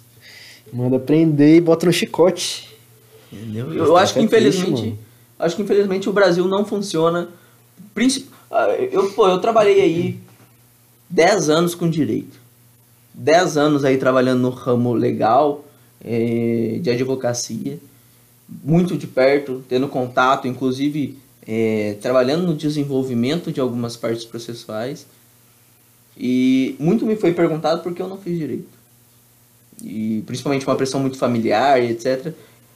[0.72, 2.68] Manda prender e bota no chicote.
[3.32, 3.72] Entendeu?
[3.72, 4.82] Eu, eu acho que triste, infelizmente.
[4.82, 4.98] mano.
[5.38, 7.28] acho que infelizmente o Brasil não funciona.
[7.94, 8.28] Princip...
[8.50, 10.18] ah, Eu, pô, eu trabalhei aí
[11.08, 12.36] 10 anos com direito.
[13.14, 15.64] 10 anos aí trabalhando no ramo legal,
[16.04, 17.78] eh, de advocacia.
[18.48, 25.06] Muito de perto, tendo contato, inclusive eh, trabalhando no desenvolvimento de algumas partes processuais.
[26.18, 28.81] E muito me foi perguntado por que eu não fiz direito.
[29.82, 32.32] E principalmente uma pressão muito familiar e etc.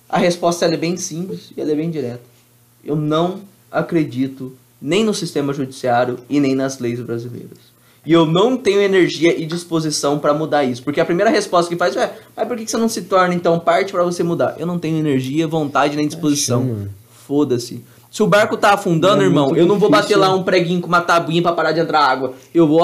[0.09, 2.23] A resposta é bem simples e ela é bem direta.
[2.85, 3.41] Eu não
[3.71, 7.77] acredito nem no sistema judiciário e nem nas leis brasileiras.
[8.05, 10.83] E eu não tenho energia e disposição para mudar isso.
[10.85, 13.59] Porque a primeira resposta que faz é: mas por que você não se torna então
[13.59, 14.55] parte para você mudar?
[14.59, 16.89] Eu não tenho energia, vontade nem disposição.
[17.27, 17.83] Foda-se.
[18.09, 20.87] Se o barco tá afundando, É irmão, eu não vou bater lá um preguinho com
[20.87, 22.35] uma tabuinha para parar de entrar água.
[22.55, 22.83] Eu vou.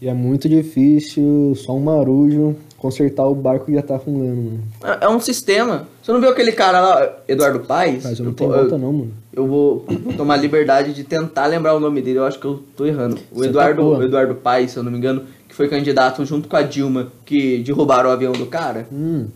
[0.00, 4.62] E é muito difícil, só um marujo, consertar o barco que já tá afundando, mano.
[4.82, 5.86] É é um sistema.
[6.02, 8.04] Você não viu aquele cara lá, Eduardo Paes?
[8.04, 9.12] Mas eu não tenho volta não, mano.
[9.32, 9.84] Eu vou,
[10.16, 12.18] tomar liberdade de tentar lembrar o nome dele.
[12.18, 13.18] Eu acho que eu tô errando.
[13.30, 16.24] O Você tá Eduardo, o Eduardo Paes, se eu não me engano, que foi candidato
[16.24, 18.86] junto com a Dilma, que derrubaram o avião do cara.
[18.92, 19.26] Hum.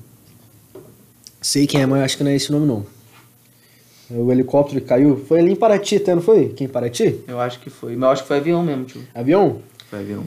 [1.40, 2.86] Sei quem é, mas acho que não é esse nome não.
[4.10, 5.16] É O helicóptero que caiu.
[5.26, 6.46] Foi ali em Paraty até, não foi?
[6.46, 7.20] Aqui em Paraty?
[7.26, 7.96] Eu acho que foi.
[7.96, 9.02] Mas eu acho que foi avião mesmo, tio.
[9.14, 9.58] Avião?
[9.90, 10.24] Foi avião.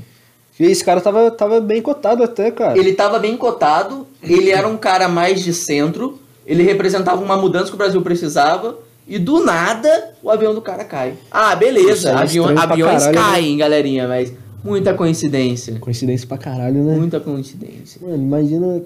[0.60, 2.78] E esse cara tava, tava bem cotado até, cara.
[2.78, 7.66] Ele tava bem cotado, ele era um cara mais de centro, ele representava uma mudança
[7.68, 11.14] que o Brasil precisava, e do nada o avião do cara cai.
[11.30, 13.22] Ah, beleza, é avião- aviões caralho, né?
[13.34, 15.78] caem, galerinha, mas muita coincidência.
[15.80, 16.96] Coincidência pra caralho, né?
[16.96, 18.00] Muita coincidência.
[18.02, 18.82] Mano, imagina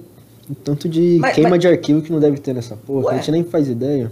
[0.49, 3.05] o tanto de Mas- queima mas- de arquivo que não deve ter nessa porra.
[3.07, 3.13] Ué.
[3.13, 4.11] A gente nem faz ideia.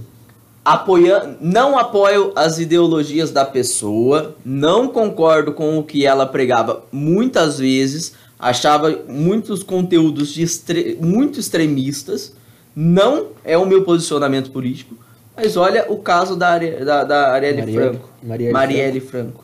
[0.67, 1.37] Apoia...
[1.39, 8.13] Não apoio as ideologias da pessoa, não concordo com o que ela pregava muitas vezes,
[8.37, 10.97] achava muitos conteúdos extre...
[11.01, 12.35] muito extremistas,
[12.75, 14.93] não é o meu posicionamento político,
[15.35, 16.83] mas olha o caso da, Are...
[16.83, 18.09] da, da Arielle Marielle- Franco.
[18.21, 19.41] Marielle Marielle Franco.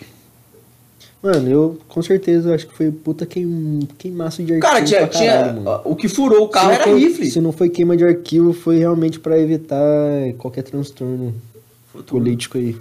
[1.24, 3.88] Mano, eu com certeza acho que foi puta queim...
[3.98, 4.74] queimaço de arquivo.
[4.74, 5.32] Cara, tinha, tinha...
[5.32, 5.82] caralho, mano.
[5.86, 7.32] o que furou o carro era foi- rifle.
[7.32, 9.80] Se não foi queima de arquivo, foi realmente pra evitar
[10.38, 11.34] qualquer transtorno
[12.08, 12.76] político aí.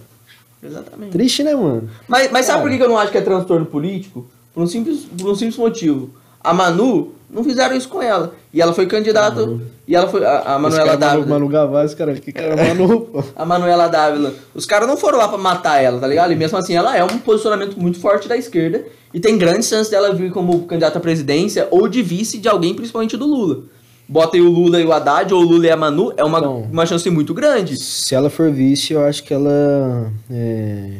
[0.60, 1.12] Exatamente.
[1.12, 1.88] Triste, né, mano?
[2.08, 4.26] Mas, mas sabe por que que eu não acho que é transtorno político?
[4.52, 6.10] Por um simples, por um simples motivo.
[6.40, 8.34] A Manu, não fizeram isso com ela.
[8.52, 9.58] E ela foi candidata.
[9.88, 10.24] E ela foi.
[10.24, 11.26] A, a Manuela cara, Dávila.
[11.26, 13.24] Manu, Manu Gavassi, cara, que cara é Manu.
[13.34, 14.34] A Manuela Dávila.
[14.54, 16.32] Os caras não foram lá pra matar ela, tá ligado?
[16.32, 18.84] E mesmo assim, ela é um posicionamento muito forte da esquerda.
[19.14, 22.74] E tem grandes chances dela vir como candidata à presidência ou de vice de alguém,
[22.74, 23.60] principalmente do Lula.
[24.08, 26.38] Bota aí o Lula e o Haddad, ou o Lula e a Manu, é uma,
[26.38, 26.68] Então.
[26.70, 27.76] uma chance muito grande.
[27.76, 30.98] Se ela for vice, eu acho que ela é,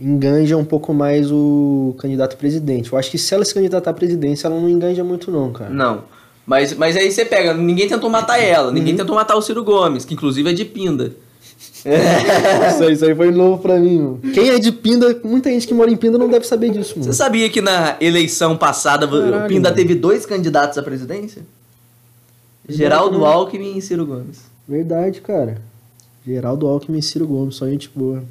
[0.00, 2.92] enganja um pouco mais o candidato presidente.
[2.92, 5.70] Eu acho que se ela se candidatar à presidência, ela não enganja muito não, cara.
[5.70, 6.04] Não.
[6.46, 8.98] Mas, mas aí você pega, ninguém tentou matar ela, ninguém Uhum.
[8.98, 11.12] tentou matar o Ciro Gomes, que inclusive é de Pinda.
[11.86, 14.20] Isso aí, isso aí foi novo pra mim, mano.
[14.34, 17.00] Quem é de Pinda, muita gente que mora em Pinda não deve saber disso, Você
[17.00, 17.12] mano.
[17.12, 19.76] sabia que na eleição passada o Caralho, Pinda mano.
[19.76, 21.42] teve dois candidatos à presidência?
[22.68, 23.36] Geraldo Verdade, né?
[23.40, 24.38] Alckmin e Ciro Gomes.
[24.68, 25.58] Verdade, cara.
[26.26, 28.24] Geraldo Alckmin e Ciro Gomes, só gente boa.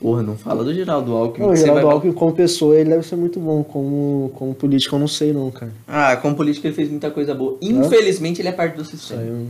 [0.00, 1.46] Porra, não fala do Geraldo Alckmin.
[1.46, 3.64] Não, o Geraldo vai- Alckmin como pessoa, ele deve ser muito bom.
[3.64, 5.72] Como, como político, eu não sei não, cara.
[5.88, 7.56] Ah, como político ele fez muita coisa boa.
[7.60, 9.22] Infelizmente ele é parte do sistema.
[9.22, 9.46] eu-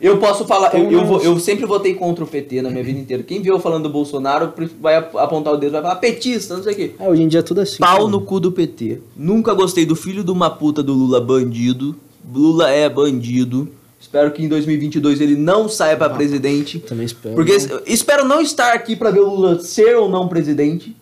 [0.00, 2.70] Eu posso falar, eu, Então, eu, vou- não- eu sempre votei contra o PT na
[2.70, 3.22] minha vida inteira.
[3.22, 6.62] Quem viu eu falando do Bolsonaro vai ap- apontar o dedo, vai falar petista, não
[6.64, 6.90] sei o quê.
[6.98, 7.78] Ah, hoje em dia é tudo assim.
[7.78, 8.08] Pau cara.
[8.08, 8.98] no cu do PT.
[9.16, 11.94] Nunca gostei do filho de uma puta do Lula bandido.
[12.34, 13.68] Lula é bandido.
[14.02, 16.80] Espero que em 2022 ele não saia pra presidente.
[16.80, 17.34] Também espero.
[17.36, 20.94] Porque es- espero não estar aqui pra ver o Lula ser ou não presidente.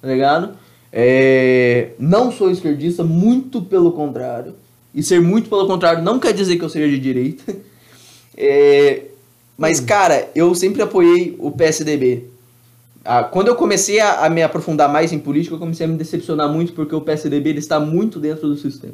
[0.00, 0.56] Tá ligado?
[0.92, 4.54] É, não sou esquerdista, muito pelo contrário.
[4.94, 7.54] E ser muito pelo contrário não quer dizer que eu seja de direita.
[8.38, 9.04] É,
[9.56, 12.24] Mas, cara, eu sempre apoiei o PSDB.
[13.02, 15.96] Ah, quando eu comecei a, a me aprofundar mais em política, eu comecei a me
[15.96, 18.92] decepcionar muito porque o PSDB ele está muito dentro do sistema.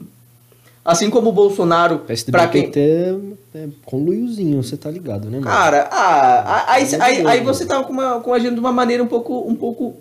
[0.85, 2.63] Assim como o Bolsonaro, PSDB pra quem...
[2.63, 5.43] PT é, é conluiozinho, você tá ligado, né, mano?
[5.43, 9.03] Cara, ah, aí, Pelo aí, aí você tá com, uma, com agindo de uma maneira
[9.03, 9.95] um pouco, um pouco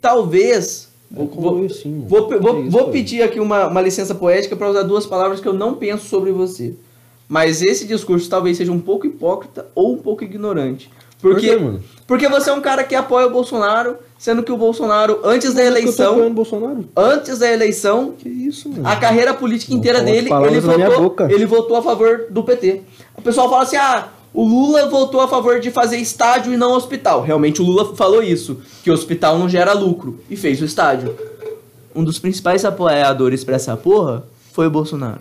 [0.00, 0.88] talvez...
[1.12, 2.92] É vou, sim, vou, Que vou, isso, vou cara?
[2.92, 6.30] pedir aqui uma, uma licença poética para usar duas palavras que eu não penso sobre
[6.30, 6.74] você.
[7.28, 10.88] Mas esse discurso talvez seja um pouco hipócrita ou um pouco ignorante.
[11.20, 11.82] Por Porque, quê, mano?
[12.06, 15.62] porque você é um cara que apoia o Bolsonaro, sendo que o Bolsonaro, antes da
[15.62, 16.84] Eu tô eleição, apoiando o Bolsonaro?
[16.96, 18.86] antes da eleição, Que isso, mano?
[18.88, 22.82] a carreira política inteira dele, ele votou, ele votou a favor do PT.
[23.16, 26.72] O pessoal fala assim: ah, o Lula votou a favor de fazer estádio e não
[26.72, 27.20] hospital.
[27.22, 31.14] Realmente o Lula falou isso, que o hospital não gera lucro, e fez o estádio.
[31.94, 35.20] Um dos principais apoiadores pra essa porra foi o Bolsonaro.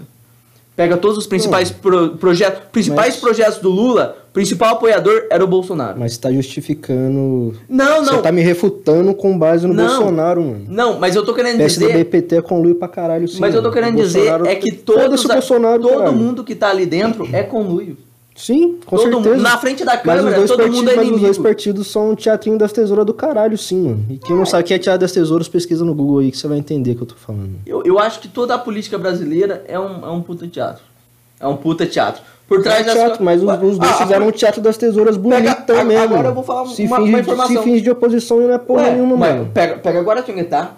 [0.76, 5.48] Pega todos os principais pro- projetos, principais Mas- projetos do Lula, principal apoiador era o
[5.48, 6.00] Bolsonaro.
[6.00, 7.54] Mas você tá justificando.
[7.68, 8.22] Não, Você não.
[8.22, 9.86] tá me refutando com base no Não.
[9.88, 10.66] Bolsonaro, mano.
[10.68, 12.06] Não, mas eu tô querendo PSDB dizer.
[12.06, 13.40] PT é conluio pra caralho, sim.
[13.40, 16.16] Mas eu tô querendo dizer é que todos, a- Bolsonaro, todo caralho.
[16.16, 17.98] mundo que tá ali dentro é conluio.
[18.36, 19.30] Sim, com todo certeza.
[19.36, 21.44] mundo- na frente da câmera, todo partidos, mundo é mas os dois inimigo.
[21.44, 24.06] partidos são um teatrinho das tesouras do caralho, sim, mano.
[24.10, 26.38] E quem não sabe o que é teatro das tesouras, pesquisa no Google aí que
[26.38, 27.56] você vai entender o que eu tô falando.
[27.66, 30.82] Eu, eu acho que toda a política brasileira é um, é um puta teatro.
[31.40, 32.22] É um puta teatro.
[32.48, 35.16] Por trás É das teatro, mas os, os dois Ah, fizeram um teatro das tesouras
[35.18, 37.58] Pega- também, agora eu vou falar se uma- finge, uma informação.
[37.58, 39.52] Se finge de oposição e não é porra Ué, nenhuma, mano.
[39.54, 40.72] Pega, pega Guaratinguetá.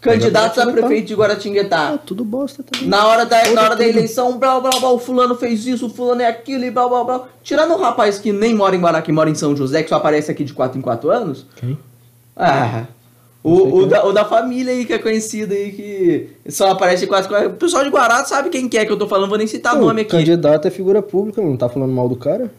[0.00, 1.92] Candidatos a prefeito de Guaratinguetá.
[1.94, 2.88] Ah, tudo bosta também.
[2.88, 5.86] Na hora da, Outra na hora da eleição, blá blá blá, o fulano fez isso,
[5.86, 7.24] o fulano é aquilo e blá blá blá.
[7.42, 9.94] Tirando um rapaz que nem mora em Guará, que mora em São José, que só
[9.96, 11.46] aparece aqui de 4 em 4 anos.
[11.56, 11.78] Quem?
[12.36, 12.84] Ah.
[13.44, 13.86] O, o, quem é.
[13.86, 17.28] da, o da família aí que é conhecido aí, que só aparece de 4 em
[17.28, 19.46] 4 O pessoal de Guará sabe quem que é que eu tô falando, vou nem
[19.46, 20.10] citar o nome aqui.
[20.10, 21.42] candidato é figura pública.
[21.42, 22.52] Não tá falando mal do cara?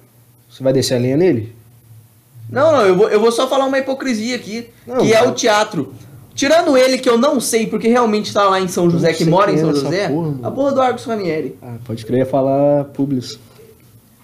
[0.50, 1.56] Você vai descer a linha nele?
[2.50, 5.30] Não, não, eu vou, eu vou só falar uma hipocrisia aqui, Não, que é cara.
[5.30, 5.93] o teatro.
[6.36, 9.52] Tirando ele, que eu não sei, porque realmente tá lá em São José, que mora
[9.52, 11.56] em é São José, porra, a porra do Argos Ranieri.
[11.62, 13.39] Ah, pode crer, falar Publius.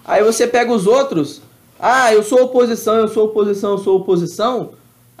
[0.04, 1.40] Aí você pega os outros,
[1.78, 4.70] ah, eu sou oposição, eu sou oposição, eu sou oposição.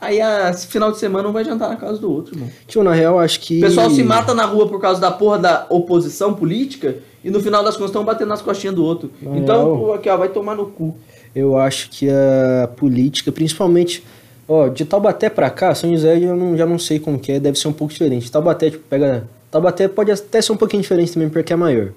[0.02, 2.48] Aí a final de semana não vai jantar na casa do outro, irmão.
[2.66, 3.58] Tio, na real, acho que...
[3.58, 7.38] O pessoal se mata na rua por causa da porra da oposição política e no
[7.38, 9.10] final das contas estão batendo nas costinhas do outro.
[9.20, 10.96] Na então, real- aqui, ó, vai tomar no cu.
[11.36, 14.02] Eu acho que a política, principalmente...
[14.48, 17.38] Ó, de Taubaté pra cá, São José eu não, já não sei como que é,
[17.38, 18.32] deve ser um pouco diferente.
[18.32, 19.28] Taubaté, tipo, pega...
[19.50, 21.90] Taubaté pode até ser um pouquinho diferente também, porque é maior.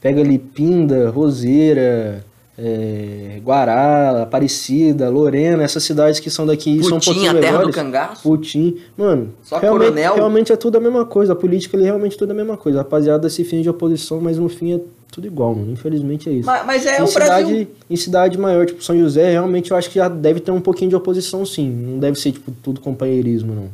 [0.00, 2.24] Pega ali Pinda, Roseira,
[2.56, 7.58] é, Guará, Aparecida, Lorena, essas cidades que são daqui são um pouquinho a terra do
[7.58, 7.74] menores.
[7.74, 8.22] cangaço.
[8.22, 8.78] Putin.
[8.96, 10.14] Mano, Só realmente, coronel?
[10.14, 11.32] realmente é tudo a mesma coisa.
[11.32, 12.78] A política realmente é tudo a mesma coisa.
[12.78, 15.72] A rapaziada se finge de oposição, mas no fim é tudo igual, mano.
[15.72, 16.46] Infelizmente é isso.
[16.46, 17.68] Mas, mas é em, o cidade, Brasil.
[17.90, 20.90] em cidade maior, tipo São José, realmente eu acho que já deve ter um pouquinho
[20.90, 21.68] de oposição, sim.
[21.68, 23.68] Não deve ser, tipo, tudo companheirismo, não.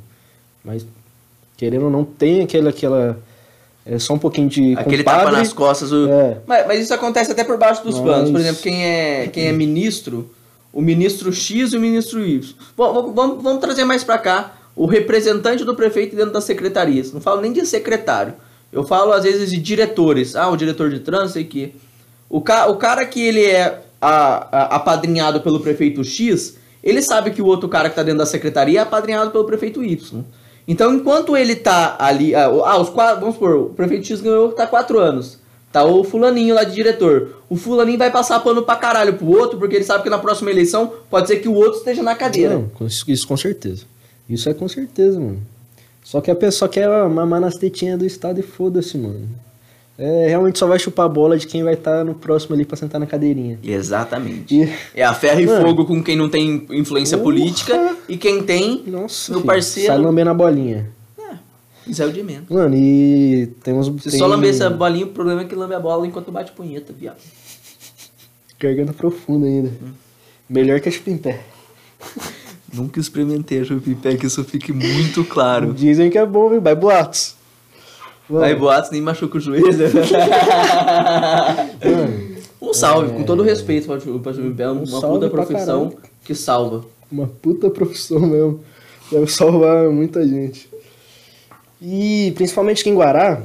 [0.65, 0.87] Mas,
[1.57, 2.71] querendo ou não, tem aquela.
[2.71, 3.19] aquela
[3.87, 4.75] é só um pouquinho de.
[4.77, 5.25] Aquele compadre.
[5.27, 5.93] tapa nas costas.
[5.93, 6.09] O...
[6.09, 6.39] É.
[6.47, 8.31] Mas, mas isso acontece até por baixo dos Mas- panos.
[8.31, 10.31] Por exemplo, quem é, quem é ministro,
[10.73, 12.55] o ministro X e o ministro Y.
[12.77, 17.13] Bom, vamos, vamos, trazer mais pra cá o representante do prefeito dentro das secretarias.
[17.13, 18.35] Não falo nem de secretário.
[18.73, 20.37] Eu falo às vezes de diretores.
[20.37, 21.75] Ah, o diretor de trânsito, sei que.
[22.29, 27.33] O, ca o cara que ele é a- a- apadrinhado pelo prefeito X, ele sabe
[27.33, 30.23] que o outro cara que tá dentro da secretaria é apadrinhado pelo prefeito Y.
[30.71, 32.33] Então, enquanto ele tá ali.
[32.33, 33.19] Ah, ah, os quatro.
[33.19, 35.37] Vamos supor, o prefeito X ganhou, tá quatro anos.
[35.73, 37.43] Tá o fulaninho lá de diretor.
[37.49, 40.49] O fulaninho vai passar pano pra caralho pro outro, porque ele sabe que na próxima
[40.49, 42.55] eleição pode ser que o outro esteja na cadeira.
[42.55, 43.83] Não, isso, isso com certeza.
[44.29, 45.41] Isso é com certeza, mano.
[46.05, 49.29] Só que a pessoa quer mamar nas tetinhas do Estado e foda-se, mano.
[50.03, 52.75] É, realmente só vai chupar a bola de quem vai estar no próximo ali pra
[52.75, 53.59] sentar na cadeirinha.
[53.63, 54.55] Exatamente.
[54.63, 55.61] E, É a ferro e Mano.
[55.67, 57.25] fogo com quem não tem influência Porra.
[57.35, 59.89] política e quem tem, nossa, meu filho, parceiro.
[59.89, 60.89] sai lambendo a bolinha.
[61.87, 62.49] isso é o de menos.
[62.49, 63.89] Mano, e temos...
[64.03, 66.53] Se tem só lamber essa bolinha, o problema é que lambe a bola enquanto bate
[66.53, 67.19] punheta, viado.
[68.59, 69.71] Garganta profunda ainda.
[70.49, 71.41] Melhor que a chupa em pé.
[72.73, 75.75] Nunca experimentei a chupipé, que isso fique muito claro.
[75.75, 76.61] Dizem que é bom, viu?
[76.63, 77.35] Vai boatos.
[78.31, 79.67] Mano, Aí boatos nem machuca o joelho.
[82.63, 85.93] um salve, com todo respeito pra, pra chupipé, uma salve puta pra profissão
[86.25, 86.85] que salva.
[87.11, 88.61] Uma puta profissão mesmo.
[89.11, 90.71] Deve salvar muita gente.
[91.83, 93.43] E principalmente aqui em Guará,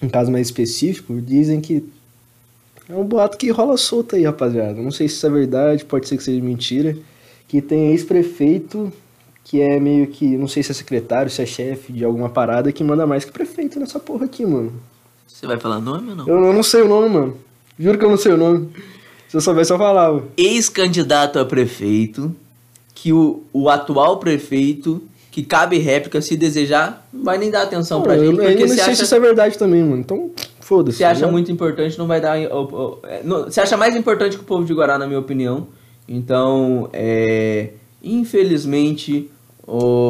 [0.00, 1.86] um caso mais específico, dizem que
[2.88, 4.80] é um boato que rola solto aí, rapaziada.
[4.80, 6.96] Não sei se isso é verdade, pode ser que seja mentira.
[7.46, 8.90] Que tem ex-prefeito
[9.44, 12.72] que é meio que, não sei se é secretário, se é chefe de alguma parada,
[12.72, 14.72] que manda mais que prefeito nessa porra aqui, mano.
[15.28, 16.28] Você vai falar nome ou não?
[16.28, 17.36] Eu, eu não sei o nome, mano.
[17.78, 18.70] Juro que eu não sei o nome.
[19.28, 20.24] Se eu soubesse, eu falava.
[20.36, 22.34] Ex-candidato a prefeito,
[22.94, 28.00] que o, o atual prefeito, que cabe réplica se desejar, não vai nem dar atenção
[28.00, 29.98] pra eu, gente, eu porque não sei acha, se isso é verdade também, mano.
[29.98, 30.30] Então,
[30.60, 30.98] foda-se.
[30.98, 31.32] você acha né?
[31.32, 32.38] muito importante, não vai dar.
[32.38, 32.48] é,
[33.44, 35.66] Você acha mais importante que o povo de Guará, na minha opinião.
[36.08, 37.70] Então, é,
[38.02, 39.30] infelizmente,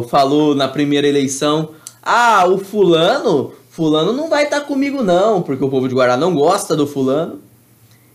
[0.08, 1.70] falou na primeira eleição:
[2.02, 6.34] ah, o fulano, fulano não vai estar comigo, não, porque o povo de Guará não
[6.34, 7.40] gosta do fulano.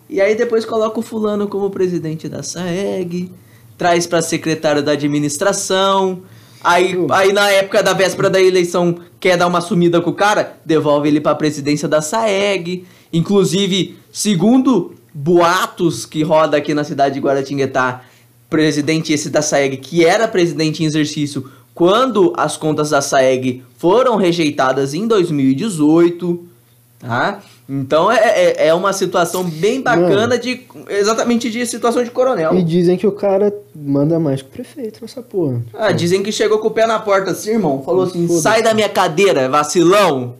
[0.09, 3.31] E aí depois coloca o fulano como presidente da SAEG,
[3.77, 6.23] traz para secretário da administração.
[6.63, 10.57] Aí, aí na época da véspera da eleição quer dar uma sumida com o cara,
[10.65, 12.85] devolve ele para presidência da SAEG.
[13.13, 18.03] Inclusive, segundo boatos que roda aqui na cidade de Guaratinguetá,
[18.49, 24.17] presidente esse da SAEG, que era presidente em exercício quando as contas da SAEG foram
[24.17, 26.45] rejeitadas em 2018,
[26.99, 27.41] tá?
[27.69, 32.55] Então é, é, é uma situação bem bacana de exatamente de situação de coronel.
[32.55, 35.61] E dizem que o cara manda mais que o prefeito nessa porra.
[35.73, 37.83] Ah, dizem que chegou com o pé na porta assim, irmão.
[37.83, 40.33] Falou assim: sai da minha cadeira, vacilão.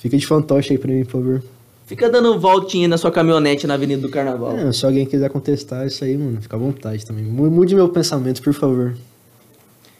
[0.00, 1.42] Fica de fantoche aí pra mim, por favor.
[1.90, 4.56] Fica dando voltinha na sua caminhonete na Avenida do Carnaval.
[4.56, 7.24] É, se alguém quiser contestar isso aí, mano, fica à vontade também.
[7.24, 8.96] Mu- Mude meu pensamento, por favor.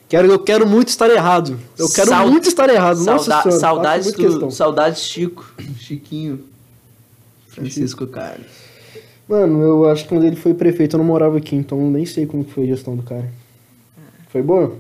[0.09, 1.59] Quero, eu quero muito estar errado.
[1.77, 2.99] Eu quero Sau- muito estar errado.
[3.03, 5.53] Nossa Sauda- senhora, saudades, do, saudades Chico.
[5.79, 6.45] Chiquinho.
[7.49, 8.47] Francisco Carlos.
[9.29, 12.25] Mano, eu acho que quando ele foi prefeito eu não morava aqui, então nem sei
[12.25, 13.29] como foi a gestão do cara.
[14.29, 14.77] Foi boa?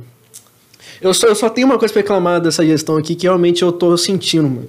[1.01, 3.73] Eu só, eu só tenho uma coisa pra reclamar dessa gestão aqui que realmente eu
[3.73, 4.69] tô sentindo, mano.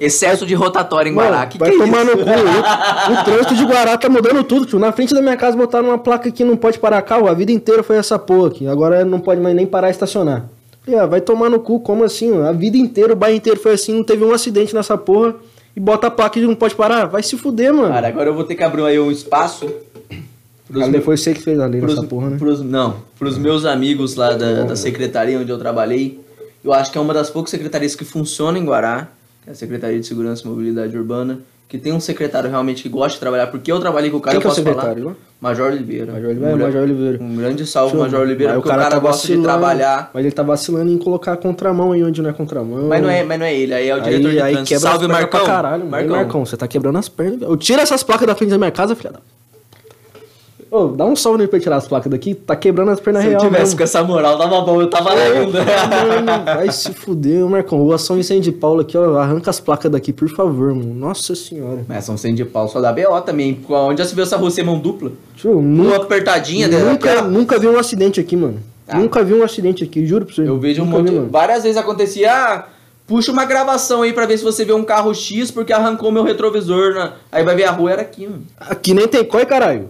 [0.00, 1.46] Excesso de rotatória em Mano, Guará.
[1.46, 2.16] Que vai que é tomar isso?
[2.16, 2.30] no cu.
[2.30, 4.78] O, o trânsito de Guará tá mudando tudo, tio.
[4.78, 7.28] Na frente da minha casa botaram uma placa que não pode parar carro.
[7.28, 8.66] A vida inteira foi essa porra aqui.
[8.66, 10.48] Agora não pode mais nem parar e estacionar.
[10.84, 12.30] Falei, ah, vai tomar no cu, como assim?
[12.30, 12.46] mano?
[12.48, 15.34] A vida inteira, o bairro inteiro foi assim, não teve um acidente nessa porra.
[15.76, 17.06] E bota a placa e não pode parar.
[17.06, 17.92] Vai se fuder, mano.
[17.92, 19.66] Cara, agora eu vou ter que abrir aí um espaço.
[20.68, 22.36] pros meus- foi você que fez a lei pros, nessa porra, né?
[22.38, 26.20] pros- não, pros meus amigos lá da, da secretaria onde eu trabalhei,
[26.64, 29.08] eu acho que é uma das poucas secretarias que funciona em Guará,
[29.50, 33.20] a Secretaria de Segurança e Mobilidade Urbana, que tem um secretário realmente que gosta de
[33.20, 35.16] trabalhar, porque eu trabalhei com o cara, Quem eu que é o posso secretário falar.
[35.40, 36.12] Major Oliveira.
[36.12, 37.22] Major Oliveira, um, Major Oliveira.
[37.22, 38.00] Um grande salve, Show.
[38.00, 40.10] Major Oliveira, Mas porque o cara, tá gosta de trabalhar.
[40.12, 42.88] Mas ele tá vacilando em colocar a contramão aí onde não é contramão.
[42.88, 44.68] Mas não é, mas não é ele, aí é o diretor aí, de aí trânsito.
[44.68, 45.40] quebra Salve, Marcão.
[45.40, 45.84] pra caralho.
[45.92, 47.42] Aí, Marcão, você tá quebrando as pernas.
[47.42, 49.20] Eu tiro essas placas da frente da minha casa, filha da...
[50.70, 52.34] Ô, dá um salve nele pra tirar as placas daqui.
[52.34, 53.76] Tá quebrando as pernas Se eu real tivesse mesmo.
[53.78, 55.52] com essa moral, tava bom, eu tava lendo.
[56.44, 57.78] Vai se fuder, Marcão.
[57.78, 59.16] Rua São Vicente de Paulo aqui, ó.
[59.18, 60.92] Arranca as placas daqui, por favor, mano.
[60.94, 61.84] Nossa senhora.
[61.88, 63.58] Mas São Vicente de Paulo só dá BO também.
[63.68, 65.12] Onde já se viu essa rua ser mão dupla?
[65.36, 66.90] Tio, Uma nunca, apertadinha dela.
[66.90, 68.60] nunca, nunca vi um acidente aqui, mano.
[68.86, 68.98] Ah.
[68.98, 70.42] Nunca vi um acidente aqui, juro pra você.
[70.48, 71.10] Eu vejo um monte.
[71.10, 72.30] vi, várias vezes acontecia.
[72.32, 72.64] Ah,
[73.06, 76.22] puxa uma gravação aí pra ver se você vê um carro X porque arrancou meu
[76.24, 76.94] retrovisor.
[76.94, 77.12] Na...
[77.32, 78.42] Aí vai ver a rua era aqui, mano.
[78.58, 79.88] Aqui nem tem coi, caralho.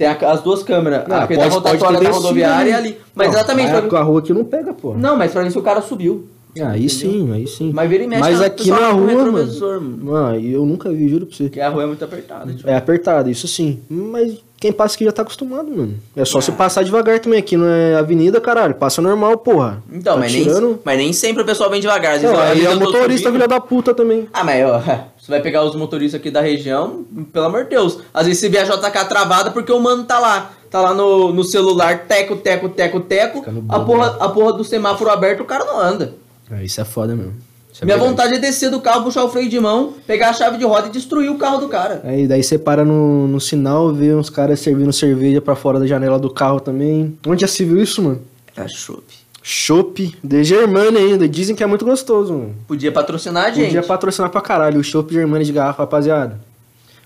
[0.00, 1.04] Tem a- as duas câmeras.
[1.10, 2.96] Ah, a que da rotatória da rodoviária e ali.
[3.14, 3.70] Mas Não, exatamente.
[3.86, 3.98] Pra...
[3.98, 4.94] A rua aqui não pega, pô.
[4.94, 6.26] Não, mas pra mim se o cara subiu.
[6.66, 7.70] Aí sim, aí sim.
[7.74, 8.22] Mas vira e mexe.
[8.22, 9.32] Mas aqui na rua, mano.
[9.32, 9.98] mano.
[10.02, 11.44] Mano, eu nunca vi, juro pra você.
[11.44, 12.50] Porque a rua é muito apertada.
[12.52, 12.68] Tipo.
[12.68, 13.78] É apertado, isso sim.
[13.90, 15.94] Mas quem passa aqui já tá acostumado, mano.
[16.16, 16.42] É só Ah.
[16.42, 17.38] se passar devagar também.
[17.38, 18.74] Aqui não é avenida, caralho.
[18.74, 19.82] Passa normal, porra.
[19.92, 20.66] Então, tá mas, tirando...
[20.66, 22.14] nem, mas nem sempre o pessoal vem devagar.
[22.16, 24.26] Às vezes Não, aí é tô motorista, filha da puta também.
[24.32, 24.82] Ah, mas ó,
[25.30, 28.00] você vai pegar os motoristas aqui da região, pelo amor de Deus.
[28.12, 30.50] Às vezes você vê a JK travada porque o mano tá lá.
[30.68, 33.44] Tá lá no, no celular, teco, teco, teco, teco.
[33.68, 36.14] A porra, a porra do semáforo aberto, o cara não anda.
[36.50, 37.34] É, isso é foda mesmo.
[37.80, 38.10] É Minha verdade.
[38.10, 40.88] vontade é descer do carro, puxar o freio de mão, pegar a chave de roda
[40.88, 42.02] e destruir o carro do cara.
[42.04, 45.86] Aí daí você para no, no sinal, vê uns caras servindo cerveja pra fora da
[45.86, 47.16] janela do carro também.
[47.26, 48.20] Onde já se viu isso, mano?
[48.54, 49.19] Tá chope.
[49.42, 51.28] Chopp de Germânia ainda.
[51.28, 52.54] Dizem que é muito gostoso, mano.
[52.66, 53.66] Podia patrocinar a gente.
[53.66, 56.40] Podia patrocinar pra caralho o Chopp Germânia de garrafa, rapaziada.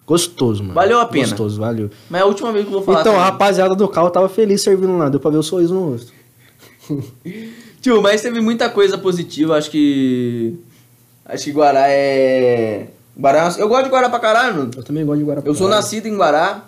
[0.07, 0.75] Gostoso, mano.
[0.75, 1.27] Valeu a pena.
[1.27, 1.91] Gostoso, valeu.
[2.11, 3.01] Mas é a última vez que eu vou falar.
[3.01, 5.09] Então, a rapaziada do carro tava feliz servindo lá.
[5.09, 6.13] Deu pra ver o sorriso no rosto.
[7.81, 9.57] Tio, mas teve muita coisa positiva.
[9.57, 10.55] Acho que.
[11.25, 12.89] Acho que Guará é.
[13.17, 13.55] Guará.
[13.59, 14.71] Eu gosto de Guará pra caralho, mano.
[14.77, 15.49] Eu também gosto de Guarapá.
[15.49, 16.65] Eu sou nascido em Guará,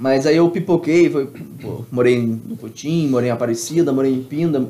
[0.00, 1.26] mas aí eu pipoquei, foi,
[1.60, 4.66] pô, morei no Putim, morei em Aparecida, morei em Pinda,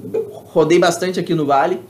[0.52, 1.80] rodei bastante aqui no Vale.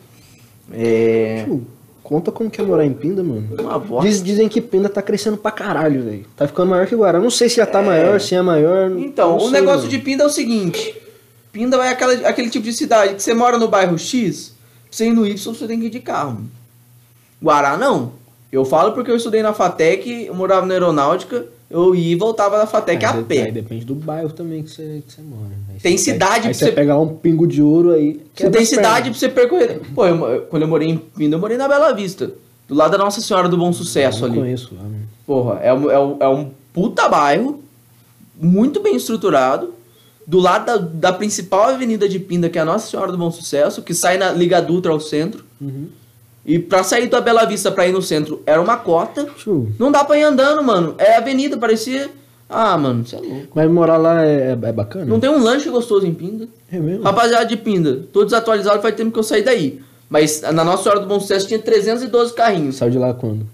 [0.73, 1.43] É.
[1.45, 1.67] Tio,
[2.03, 3.47] Conta como que é morar em Pinda, mano.
[3.59, 4.09] Uma bosta.
[4.09, 6.25] Diz- dizem que Pinda tá crescendo pra caralho, velho.
[6.37, 7.21] Tá ficando maior que Guará.
[7.21, 8.91] Não sei se já tá maior, se é maior.
[8.99, 9.91] Então, o sei, negócio mano.
[9.91, 10.95] de Pinda é o seguinte:
[11.53, 14.57] Pinda é aquela, aquele tipo de cidade que você mora no bairro X,
[14.91, 16.41] você ir no Y você tem que ir de carro.
[17.41, 18.13] Guará não.
[18.53, 22.59] Eu falo porque eu estudei na FATEC, eu morava na aeronáutica, eu ia e voltava
[22.59, 23.43] da FATEC É, a pé.
[23.45, 25.53] aí depende do bairro também que você, que você mora.
[25.73, 27.93] Aí Tem você cidade pega, pra Aí você- você pega lá um pingo de ouro
[27.93, 28.15] aí.
[28.15, 29.19] Você quebra tem cidade pernas.
[29.19, 29.81] pra você percorrer.
[29.95, 32.33] Pô, eu, eu- quando eu morei em Pinda, eu morei na Bela Vista.
[32.67, 34.39] Do lado da Nossa Senhora do Bom Sucesso Eu ali.
[34.39, 35.09] conheço lá, mano.
[35.27, 37.63] Porra, é um, é, um, é um puta bairro.
[38.43, 39.75] muito bem estruturado,
[40.27, 43.31] do lado da, da principal avenida de Pinda, que é a Nossa Senhora do Bom
[43.31, 45.45] Sucesso, que sai na Liga Dutra ao centro.
[46.45, 49.29] E pra sair da Bela Vista pra ir no centro era uma cota.
[49.37, 49.69] Show.
[49.79, 50.95] Não dá pra ir andando, mano.
[50.99, 52.11] É avenida, parecia.
[52.49, 53.49] Ah, mano, você é louco.
[53.55, 55.05] Mas morar lá é, é bacana?
[55.05, 56.49] Não tem um lanche gostoso em Pinda.
[56.73, 57.05] É mesmo?
[57.05, 59.81] Rapaziada de Pinda, tô desatualizado, faz tempo que eu saí daí.
[60.09, 62.77] Mas na Nossa Senhora do Bom Sucesso tinha 312 carrinhos.
[62.77, 63.47] Saiu de lá quando?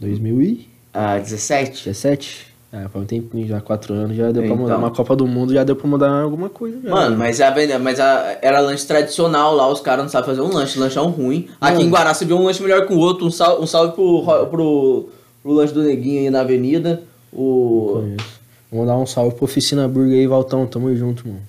[0.00, 0.68] 2017?
[0.92, 2.46] Ah, 17?
[2.70, 4.56] Ah, faz um tempinho já, quatro anos, já deu pra Então.
[4.56, 4.76] mudar.
[4.76, 6.78] Uma Copa do Mundo já deu pra mudar alguma coisa.
[6.84, 6.90] Já.
[6.90, 10.42] Mano, mas, a, aveni- mas a, era lanche tradicional lá, os caras não sabem fazer
[10.42, 11.48] um lanche, lanchão ruim.
[11.60, 11.86] Aqui Mano.
[11.86, 14.18] em Guará você vê um lanche melhor que o outro, um salve, um salve pro,
[14.18, 15.08] ro- pro,
[15.42, 17.02] pro lanche do Neguinho aí na avenida.
[17.32, 18.38] O, Conheço.
[18.70, 20.66] Vamos dar um salve pro Oficina Burger aí, Valtão.
[20.66, 21.40] Tamo junto, mano.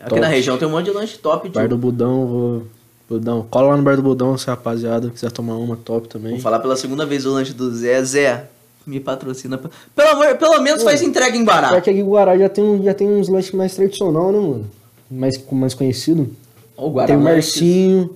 [0.00, 0.20] aqui Top.
[0.20, 1.60] na região tem um monte de lanche top, tio.
[1.60, 2.62] Bar do Budão, vou.
[3.06, 3.46] Budão.
[3.50, 6.32] Cola lá no Bar do Budão se a rapaziada quiser tomar uma top também.
[6.32, 8.02] Vou falar pela segunda vez o lanche do Zé.
[8.02, 8.44] Zé,
[8.88, 9.58] me patrocina.
[9.94, 11.80] Pelo, amor, pelo menos faz entrega em Só Guará.
[11.80, 14.66] que aqui em Guará já tem, um- já tem uns lanches mais tradicional, né, mano?
[15.10, 16.28] Mais, mais conhecido.
[16.76, 18.10] O Guará tem o Marcinho,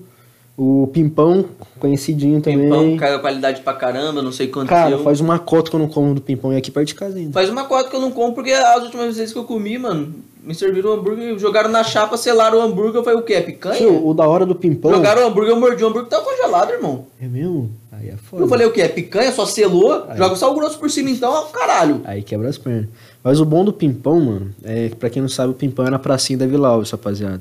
[0.57, 1.45] o Pimpão,
[1.79, 2.61] conhecidinho também.
[2.71, 5.89] Pimpão, caiu qualidade pra caramba, não sei quanto Cara, faz uma cota que eu não
[5.89, 7.33] como do Pimpão e aqui perto de casa ainda.
[7.33, 10.15] Faz uma cota que eu não como, porque as últimas vezes que eu comi, mano,
[10.45, 13.35] me serviram o hambúrguer, jogaram na chapa, selaram o hambúrguer, eu falei, o quê?
[13.35, 13.77] É picanha?
[13.77, 14.93] Tio, o da hora do Pimpão.
[14.93, 17.07] Jogaram o hambúrguer, eu mordi o hambúrguer, tava congelado, irmão.
[17.21, 17.71] É mesmo?
[18.03, 18.43] Aí é foda.
[18.43, 18.81] Eu falei, o quê?
[18.83, 19.31] É picanha?
[19.33, 20.05] Só selou?
[20.09, 20.19] Aí.
[20.19, 22.01] Joga sal grosso por cima então, ó, caralho.
[22.05, 22.89] Aí quebra as pernas.
[23.23, 25.99] Mas o bom do Pimpão, mano, é pra quem não sabe, o Pimpão é na
[25.99, 27.41] pracinha da Vila Alves, rapaziada.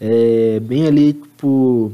[0.00, 1.92] É bem ali, tipo,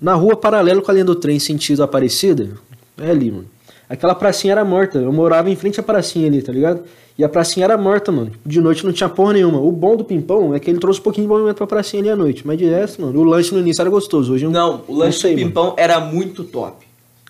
[0.00, 2.50] na rua paralelo com a linha do trem, sentido Aparecida.
[2.96, 3.46] É ali, mano.
[3.88, 4.98] Aquela pracinha era morta.
[4.98, 6.82] Eu morava em frente à pracinha ali, tá ligado?
[7.16, 8.30] E a pracinha era morta, mano.
[8.44, 9.60] De noite não tinha porra nenhuma.
[9.60, 12.10] O bom do Pimpão é que ele trouxe um pouquinho de movimento pra pracinha ali
[12.10, 12.46] à noite.
[12.46, 14.34] Mas de resto, mano, o lanche no início era gostoso.
[14.34, 15.48] Hoje eu Não, o lanche sei, do mano.
[15.48, 16.86] pimpão era muito top.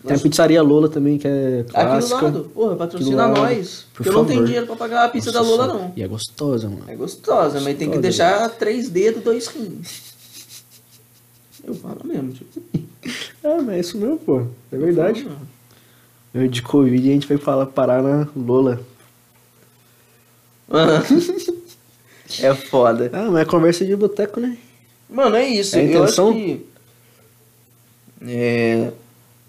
[0.07, 2.18] Tem a pizzaria Lola também, que é Aqui clássica.
[2.18, 3.55] do lado, porra, patrocina Aqui do lado.
[3.57, 3.86] nós.
[3.92, 4.46] Por Porque eu não tenho favor.
[4.46, 5.92] dinheiro pra pagar a pizza da Nossa, Lola, só- não.
[5.96, 6.84] E é gostosa, mano.
[6.86, 10.14] É gostosa, mas tem que Gostosa, deixar três dedos, dois rins.
[11.64, 12.61] Eu falo mesmo, tipo.
[13.42, 14.46] Ah, mas é isso mesmo, pô.
[14.70, 15.26] É verdade.
[16.34, 18.80] Eu de Covid a gente vai falar, parar na Lola.
[22.40, 23.11] é foda.
[23.12, 24.57] Ah, mas é conversa de boteco, né?
[25.09, 25.76] Mano, é isso.
[25.76, 26.32] É a eu acho intenção?
[26.34, 26.66] que.
[28.26, 28.92] É.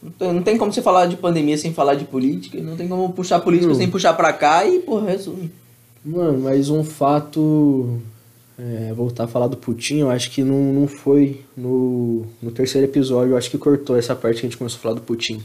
[0.01, 2.57] Não tem, não como você falar de pandemia sem falar de política.
[2.61, 3.75] Não tem como puxar política Hum.
[3.75, 5.51] sem puxar pra cá e, porra, resume.
[6.05, 7.99] Mano, mas um fato.
[8.57, 12.85] É, voltar a falar do Putin, eu acho que não, não foi no, no terceiro
[12.87, 15.41] episódio, eu acho que cortou essa parte que a gente começou a falar do Putin.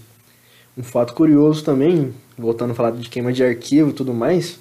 [0.77, 4.59] Um fato curioso também, voltando a falar de queima de arquivo e tudo mais,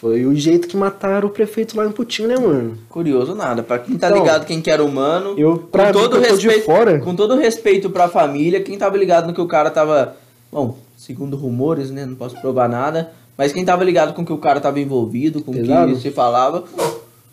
[0.00, 2.76] foi o jeito que mataram o prefeito lá em Putin, né, mano?
[2.88, 3.62] Curioso nada.
[3.62, 5.34] Pra quem tá Então, ligado, quem que era humano.
[5.38, 8.96] eu- pra com mim, todo de respeito, fora- Com todo respeito pra família, quem tava
[8.96, 10.16] ligado no que o cara tava.
[10.52, 12.04] Bom, segundo rumores, né?
[12.06, 13.10] Não posso provar nada.
[13.38, 16.10] Mas quem tava ligado com o que o cara tava envolvido, com o que se
[16.10, 16.64] falava,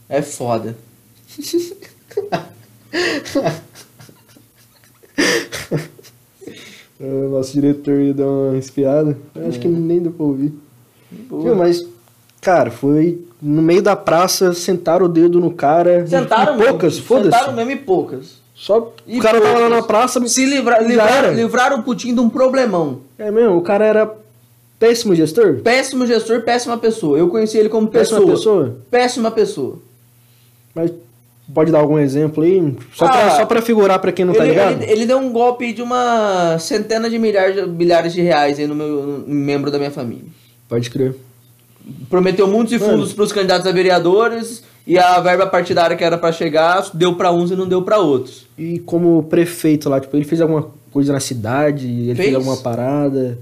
[0.09, 0.75] é foda.
[6.99, 9.17] O nosso diretor ia dar uma inspirada.
[9.35, 10.53] Eu Acho que nem deu pra ouvir.
[11.29, 11.43] Boa.
[11.43, 11.85] Viu, mas,
[12.43, 16.05] cara, foi no meio da praça, sentaram o dedo no cara.
[16.05, 17.05] Sentaram e poucas, mesmo.
[17.07, 17.31] foda-se.
[17.31, 18.41] Sentaram mesmo e poucas.
[18.55, 19.77] Só E o cara tava lá poucas.
[19.79, 20.27] na praça.
[20.27, 22.99] Se livra, livrar, livraram o Putin de um problemão.
[23.17, 24.11] É mesmo, o cara era
[24.79, 25.55] péssimo gestor.
[25.63, 27.17] Péssimo gestor, péssima pessoa.
[27.17, 28.35] Eu conheci ele como Péssima pessoa.
[28.35, 28.77] pessoa.
[28.91, 29.79] Péssima pessoa.
[30.75, 30.91] Mas
[31.53, 32.75] pode dar algum exemplo aí?
[32.93, 34.81] Só, Ah, pra, só pra figurar pra quem não tá ele, ligado?
[34.83, 38.67] ele- ele deu um golpe de uma centena de milhares, de- milhares de reais aí
[38.67, 38.87] no meu
[39.27, 40.25] no membro da minha família.
[40.69, 41.15] Pode crer.
[42.09, 42.93] Prometeu muitos Mano.
[42.93, 47.15] fundos para os candidatos a vereadores e a verba partidária que era para chegar deu
[47.15, 48.45] para uns e não deu para outros.
[48.57, 51.87] E como prefeito lá, tipo, ele fez alguma coisa na cidade?
[51.87, 52.35] Ele fez, Fez.
[52.35, 53.37] alguma parada?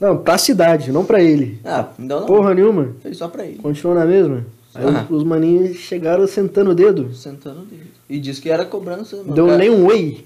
[0.00, 1.60] Não, pra cidade, não pra ele.
[1.64, 2.26] Ah, então não.
[2.26, 2.88] Porra nenhuma.
[3.02, 3.58] Fez só para ele.
[3.58, 4.44] Continuou na mesma.
[4.74, 5.06] Aí Ah.
[5.08, 7.14] os, os maninhos chegaram sentando o dedo.
[7.14, 7.92] Sentando dele.
[8.10, 9.22] E disse que era cobrança.
[9.24, 10.24] Deu Cara, nem um oi.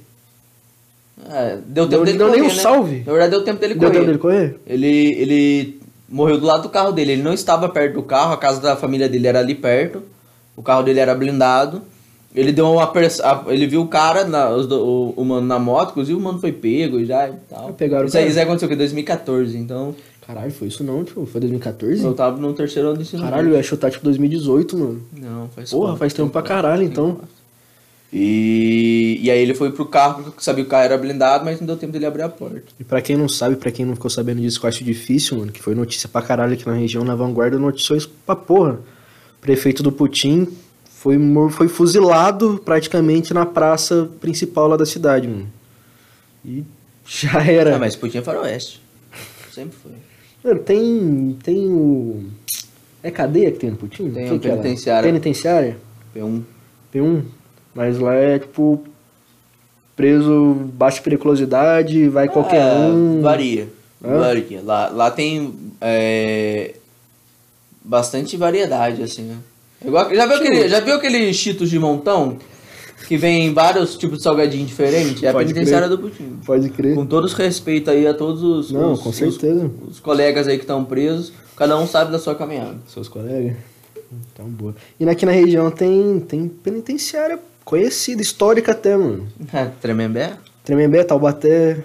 [1.30, 2.60] é, deu tempo Deu- dele deu correr, nem um né?
[2.60, 3.02] salve.
[3.04, 3.92] Na verdade, deu tempo dele Deu correr.
[3.92, 4.56] tempo dele correr?
[4.66, 5.77] Ele, ele
[6.08, 7.12] morreu do lado do carro dele.
[7.12, 10.02] Ele não estava perto do carro, a casa da família dele era ali perto.
[10.56, 11.82] O carro dele era blindado.
[12.34, 15.58] Ele deu uma pers- a- ele viu o cara, na, os o, o mano na
[15.58, 17.72] moto, inclusive o mano foi pego já e tal.
[17.72, 18.76] Pegaram isso, aí, isso aí aconteceu o quê?
[18.76, 19.94] 2014, então
[20.26, 22.04] Caralho, foi isso não, tipo, foi 2014?
[22.04, 25.02] eu tava no terceiro ano de ensino Caralho, eu ia chutar tipo 2018, mano.
[25.18, 27.18] Não, faz Porra, quatro, faz tempo pra caralho, então.
[28.12, 31.60] E, e aí ele foi pro carro, porque sabia que o carro era blindado, mas
[31.60, 32.62] não deu tempo dele abrir a porta.
[32.80, 35.38] E pra quem não sabe, pra quem não ficou sabendo disso, que eu acho difícil,
[35.38, 38.80] mano, que foi notícia pra caralho aqui na região, na vanguarda, noticiou isso pra porra.
[39.40, 40.48] Prefeito do Putin
[40.90, 41.18] foi,
[41.50, 45.48] foi fuzilado praticamente na praça principal lá da cidade, mano.
[46.44, 46.64] E
[47.06, 47.76] já era.
[47.76, 48.80] Ah, mas Putin é faroeste.
[49.52, 49.92] Sempre foi.
[50.42, 52.24] Mano, tem, tem o,
[53.02, 54.12] É cadeia que tem no Putinho?
[54.12, 55.06] Tem O é penitenciária.
[55.06, 55.78] Penitenciária?
[56.14, 56.42] P1.
[56.90, 57.24] Tem um.
[57.74, 58.82] Mas lá é tipo.
[59.96, 63.20] Preso baixa periculosidade, vai qualquer Ah, um.
[63.20, 63.68] Varia.
[64.04, 64.18] Hã?
[64.20, 64.62] Varia.
[64.64, 66.76] Lá, lá tem é,
[67.84, 69.36] bastante variedade, assim, né?
[69.84, 72.38] Igual, já, viu aquele, já viu aquele Cheetos de montão?
[73.08, 75.22] Que vem vários tipos de salgadinho diferentes?
[75.22, 75.96] É a Pode penitenciária crer.
[75.98, 76.38] do Putinho.
[76.44, 76.94] Pode crer.
[76.94, 79.70] Com todos os respeito aí a todos os, Não, os- com os- certeza.
[79.88, 81.32] os colegas aí que estão presos.
[81.56, 82.76] Cada um sabe da sua caminhada.
[82.86, 83.56] Seus colegas?
[84.32, 84.74] Então, boa.
[85.00, 87.38] E aqui na região tem, tem penitenciária
[87.72, 89.28] conhecida, histórica até, mano.
[89.82, 90.32] Tremembé?
[90.64, 91.84] Tremembé, Taubaté.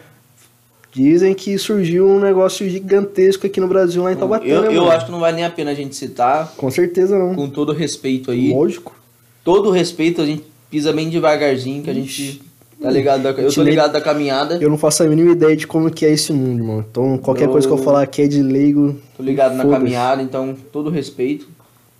[0.94, 4.84] Dizem que surgiu um negócio gigantesco aqui no Brasil, lá em Taubaté, Eu, né, eu
[4.84, 4.92] mano?
[4.92, 6.54] acho que não vale nem a pena a gente citar.
[6.56, 7.36] Com certeza não.
[7.36, 8.54] Com todo respeito aí.
[8.54, 8.96] Lógico.
[9.44, 12.42] Todo respeito, a gente pisa bem devagarzinho, que a gente
[12.82, 14.58] tá ligado da, eu tô ligado da caminhada.
[14.62, 16.86] Eu não faço a mínima ideia de como que é esse mundo, irmão.
[16.90, 18.96] Então, qualquer Eu- coisa que eu falar aqui é de leigo.
[19.18, 21.48] Tô ligado na caminhada, então todo respeito.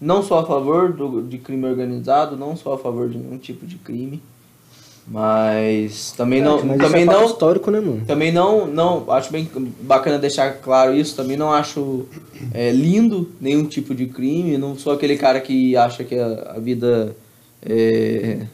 [0.04, 3.66] Não sou a favor do, de crime organizado, não sou a favor de nenhum tipo
[3.66, 4.22] de crime.
[5.08, 8.04] Mas também não, Mas também isso é não, histórico, né, mano?
[8.06, 9.50] também não, não, acho bem
[9.82, 11.16] bacana deixar claro isso.
[11.16, 12.06] Também não acho
[12.54, 14.58] é, lindo nenhum tipo de crime.
[14.58, 17.16] Não sou aquele cara que acha que a, a vida
[17.66, 18.46] é,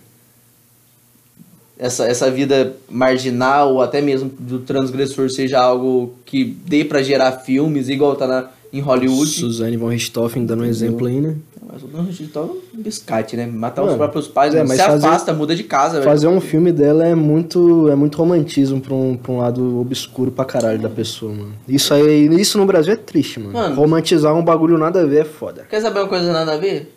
[1.80, 7.32] essa, essa vida marginal ou até mesmo do transgressor seja algo que dê pra gerar
[7.40, 9.30] filmes igual tá na, em Hollywood.
[9.30, 11.36] Suzane von Richthofen dando um exemplo aí, né?
[11.72, 13.46] Mas o Don Digital é um biscate, né?
[13.46, 14.70] Matar os Mano, próprios pais, é, mano.
[14.70, 16.04] mas se fazer- afasta, muda de casa, velho.
[16.10, 20.32] Fazer um filme dela é muito, é muito romantismo pra um, pra um lado obscuro
[20.32, 21.54] pra caralho da pessoa, mano.
[21.68, 23.54] Isso aí, isso no Brasil é triste, mano.
[23.54, 23.76] Mano.
[23.76, 25.66] Romantizar um bagulho nada a ver é foda.
[25.70, 26.96] Quer saber uma coisa nada a ver?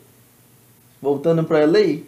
[1.03, 1.99] Voltando pra LA,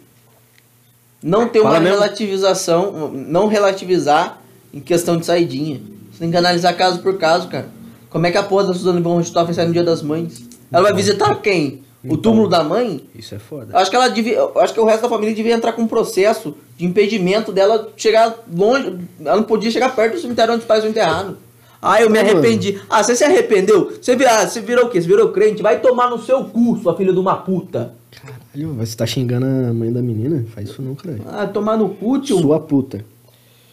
[1.21, 1.95] não ter uma Fala mesmo.
[1.99, 4.41] relativização, não relativizar
[4.73, 5.79] em questão de saidinha.
[6.11, 7.67] Você tem que analisar caso por caso, cara.
[8.09, 10.43] Como é que a porra da Suzane von Richthofen sai no dia das mães?
[10.71, 11.83] Ela vai visitar quem?
[12.03, 12.17] O Então.
[12.17, 13.03] túmulo da mãe?
[13.15, 13.75] Isso é foda.
[13.77, 16.55] Acho que ela devia, acho que o resto da família devia entrar com um processo
[16.77, 18.93] de impedimento dela chegar longe,
[19.23, 21.35] ela não podia chegar perto do cemitério onde os pais vão enterrados.
[21.81, 22.79] Ah, eu me arrependi.
[22.89, 23.91] Ah, você se arrependeu?
[24.01, 24.99] Você, vi- ah, você virou o quê?
[25.01, 25.61] Você virou crente?
[25.61, 27.93] Vai tomar no seu cu, sua filha de uma puta.
[28.11, 30.45] Caralho, você tá xingando a mãe da menina?
[30.53, 31.21] Faz isso não, caralho.
[31.27, 32.39] Ah, tomar no cu, tio.
[32.39, 33.03] Sua puta.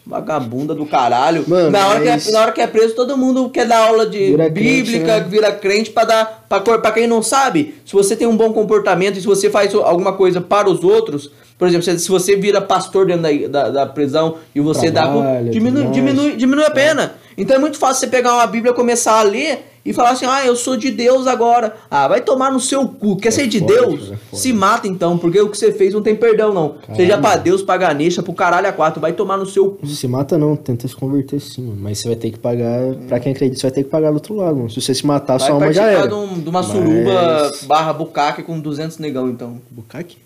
[0.05, 1.45] Vagabunda do caralho.
[1.47, 3.87] Mano, na, hora mas- que é, na hora que é preso, todo mundo quer dar
[3.87, 5.27] aula de Vira crente, bíblica, né?
[5.29, 6.45] vira crente pra dar.
[6.49, 9.49] Pra, cor- pra quem não sabe, se você tem um bom comportamento e se você
[9.49, 13.71] faz alguma coisa para os outros, por exemplo, se você vira pastor dentro da, da,
[13.71, 15.51] da prisão e você Trabalha, dá.
[15.51, 17.15] Diminui, diminui, diminui a pena.
[17.39, 20.45] Então é muito fácil você pegar uma Bíblia, começar a ler e falar assim: ah,
[20.47, 21.75] eu sou de Deus agora.
[21.91, 23.17] Ah, vai tomar no seu cu.
[23.17, 24.03] Quer ser de foda, Deus?
[24.13, 24.19] é foda.
[24.43, 26.77] Se mata então, porque o que você fez não tem perdão, não.
[26.95, 29.87] Seja pra Deus, pra Ganesha, pro caralho a quatro, vai tomar no seu cu.
[29.87, 31.79] Se mata não, tenta se converter sim, mano.
[31.81, 34.15] Mas você vai ter que pagar, pra quem acredita, você vai ter que pagar do
[34.15, 34.71] outro lado, mano.
[34.71, 36.07] Se você se matar, Vai sua alma já era.
[36.07, 39.61] de, um- de uma Mas- suruba barra bucaque com 200 negão, então.
[39.71, 40.19] Bucaque?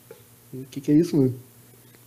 [0.52, 1.34] O que que é isso, mano?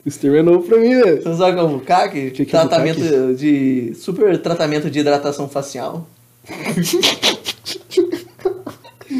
[0.06, 1.22] Esse termo é novo pra mim, velho.
[1.22, 2.32] Você não sabe o que é um bucaque?
[2.32, 3.93] Que que é tratamento de...
[3.95, 6.08] Super tratamento de hidratação facial.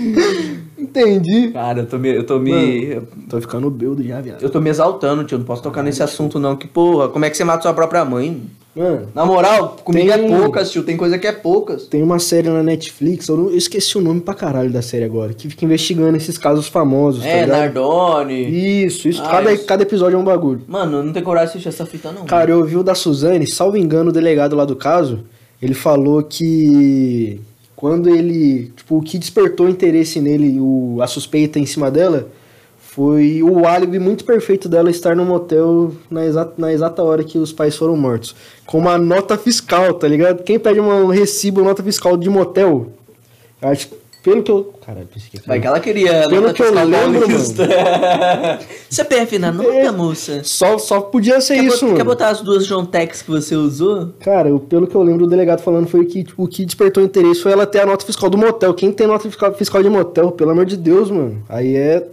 [0.78, 1.50] Entendi.
[1.52, 2.10] Cara, eu tô me...
[2.10, 3.02] Eu tô me...
[3.30, 4.42] Tô ficando beudo já, viado.
[4.42, 5.38] Eu tô me exaltando, tio.
[5.38, 6.56] Não posso tocar nesse assunto, não.
[6.56, 8.42] Que porra, como é que você mata sua própria mãe?
[8.76, 10.84] Mano, Na moral, comigo Tem- é poucas, tio.
[10.84, 11.84] Tem coisa que é poucas.
[11.88, 15.04] tem uma série na Netflix, eu, não- eu esqueci o nome pra caralho da série
[15.04, 17.58] agora, que fica investigando esses casos famosos, tá É, ligado?
[17.60, 18.86] Nardone.
[18.86, 19.22] Isso, isso.
[19.24, 19.66] Ah, cada, isso.
[19.66, 20.62] cada episódio é um bagulho.
[20.68, 22.26] Mano, eu não tenho coragem de assistir essa fita, não.
[22.26, 25.22] Cara, eu ouvi o da Suzane, salvo engano, o delegado lá do caso,
[25.62, 27.42] ele falou que
[27.80, 32.28] quando ele, tipo, o que despertou interesse nele, o, a suspeita em cima dela,
[32.78, 37.38] foi o álibi muito perfeito dela estar no motel na exata, na exata hora que
[37.38, 38.36] os pais foram mortos.
[38.66, 40.44] Com uma nota fiscal, tá ligado?
[40.44, 42.92] Quem pede um recibo, nota fiscal de motel,
[43.62, 43.88] acho,
[44.24, 44.74] pelo que eu...
[44.86, 46.28] Caralho, pensei que ia Vai que ela queria.
[46.30, 47.26] Pelo que eu lembro.
[48.90, 50.42] CPF na nota, moça?
[50.44, 51.98] Só, só podia ser Quer, isso, bot- mano.
[51.98, 54.14] quer botar as duas John Tex que você usou?
[54.20, 57.42] Cara, eu- pelo que eu lembro, o delegado falando foi que o que despertou interesse
[57.42, 58.74] foi ela ter a nota fiscal do motel.
[58.74, 60.32] Quem tem nota fiscal, fiscal de motel?
[60.32, 61.44] Pelo amor de Deus, mano.
[61.48, 62.08] Aí é.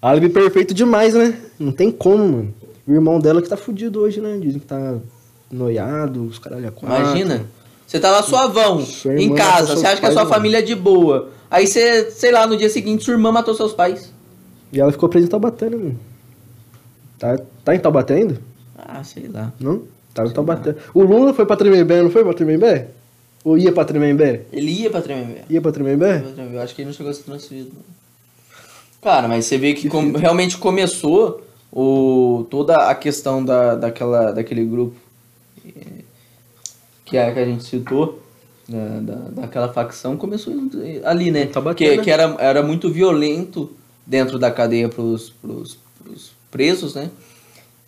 [0.00, 1.34] Álibi perfeito demais, né?
[1.58, 2.54] Não tem como, mano.
[2.86, 4.38] O irmão dela que tá fudido hoje, né?
[4.40, 4.94] Dizem que tá
[5.50, 6.96] noiado, os caralho a quatro.
[7.04, 7.46] Imagina.
[7.88, 10.74] Você tá lá suavão, Sua em casa, você acha que a sua família é de
[10.74, 11.30] boa.
[11.50, 14.12] Aí você, sei lá, no dia seguinte sua irmã matou seus pais.
[14.70, 15.98] E ela ficou presa em Taubaté, né, mano?
[17.18, 18.38] Tá, tá em Taubaté ainda?
[18.76, 19.50] Ah, sei lá.
[19.58, 19.84] Não?
[20.12, 20.76] Tá em Taubaté.
[20.92, 22.88] O Lula foi pra Tremembé, não foi pra Tremembé?
[23.42, 24.42] Ou ia pra Tremembé?
[24.52, 25.44] Ele ia pra Tremembé.
[25.48, 26.22] Ia pra Tremembé?
[26.52, 27.70] Eu acho que ele não chegou a ser transferido.
[29.00, 34.64] Cara, mas você vê que com- realmente começou o, toda a questão da, daquela, daquele
[34.66, 34.94] grupo
[37.08, 38.20] que, é, que a gente citou.
[38.68, 40.54] da, da, daquela facção começou
[41.04, 41.46] ali, né?
[41.46, 43.70] Tá que, que era, era muito violento
[44.06, 47.10] dentro da cadeia pros, pros, pros presos, né?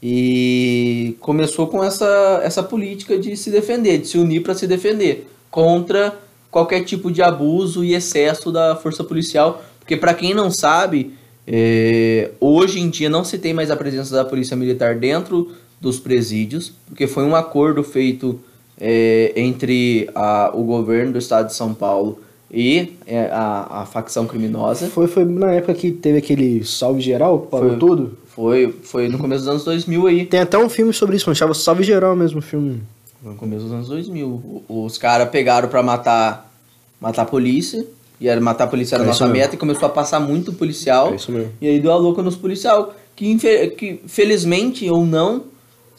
[0.02, 5.28] E começou com essa, essa política de se defender, de se unir para se defender
[5.50, 6.18] contra
[6.50, 9.62] qualquer tipo de abuso e excesso da força policial.
[9.78, 11.14] Porque, para quem não sabe,
[11.46, 15.98] é, hoje em dia não se tem mais a presença da polícia militar dentro dos
[15.98, 18.40] presídios, porque foi um acordo feito
[18.80, 22.18] é, entre a, o governo do estado de São Paulo
[22.52, 24.88] e é, a, a facção criminosa.
[24.88, 27.78] Foi, foi na época que teve aquele salve geral, parou Foi.
[27.78, 28.18] tudo.
[28.28, 30.24] Foi, foi no começo dos anos 2000 aí.
[30.26, 31.36] Tem até um filme sobre isso, mano.
[31.36, 32.80] Chama Salve Geral mesmo o filme.
[33.22, 34.26] No começo dos anos 2000.
[34.68, 36.50] O- Os caras pegaram pra matar,
[37.00, 37.84] matar a polícia.
[38.20, 39.56] E era matar a polícia era a É nossa meta.
[39.56, 41.12] E começou a passar muito policial.
[41.12, 41.50] É isso mesmo.
[41.60, 42.94] E aí deu a louca nos policial.
[43.16, 43.36] Que,
[43.76, 45.42] que felizmente ou não,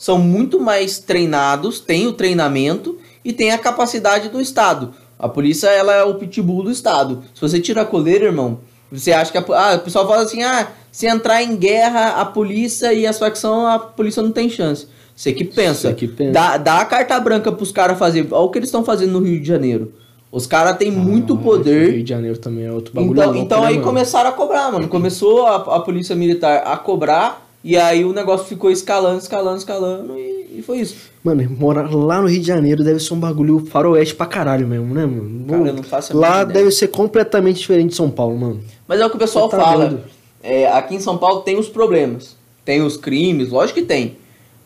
[0.01, 4.95] são muito mais treinados, têm o treinamento e têm a capacidade do Estado.
[5.17, 7.21] A polícia, ela é o pitbull do Estado.
[7.35, 10.41] Se você tira a coleira, irmão, você acha que a, ah, o pessoal fala assim,
[10.41, 14.87] ah, se entrar em guerra, a polícia e as facções, a polícia não tem chance.
[15.15, 15.89] Você que pensa.
[15.89, 16.31] Você que pensa.
[16.31, 18.27] Dá, dá a carta branca pros caras fazer.
[18.31, 19.93] Olha o que eles estão fazendo no Rio de Janeiro.
[20.31, 21.91] Os caras têm muito Ah, poder.
[21.91, 23.11] Rio de Janeiro também é outro bagulho.
[23.11, 23.85] Então, louco, então né, aí mano?
[23.85, 24.87] começaram a cobrar, mano.
[24.87, 30.17] Começou a, a polícia militar a cobrar e aí o negócio ficou escalando, escalando, escalando
[30.17, 30.95] e, e foi isso.
[31.23, 34.93] Mano, morar lá no Rio de Janeiro deve ser um bagulho faroeste pra caralho mesmo,
[34.93, 35.45] né, mano?
[35.47, 36.59] Cara, eu não faço a Lá ideia.
[36.59, 38.61] deve ser completamente diferente de São Paulo, mano.
[38.87, 40.03] Mas é o que o pessoal Você tá fala.
[40.43, 42.35] É, aqui em São Paulo tem os problemas.
[42.65, 44.17] Tem os crimes, lógico que tem.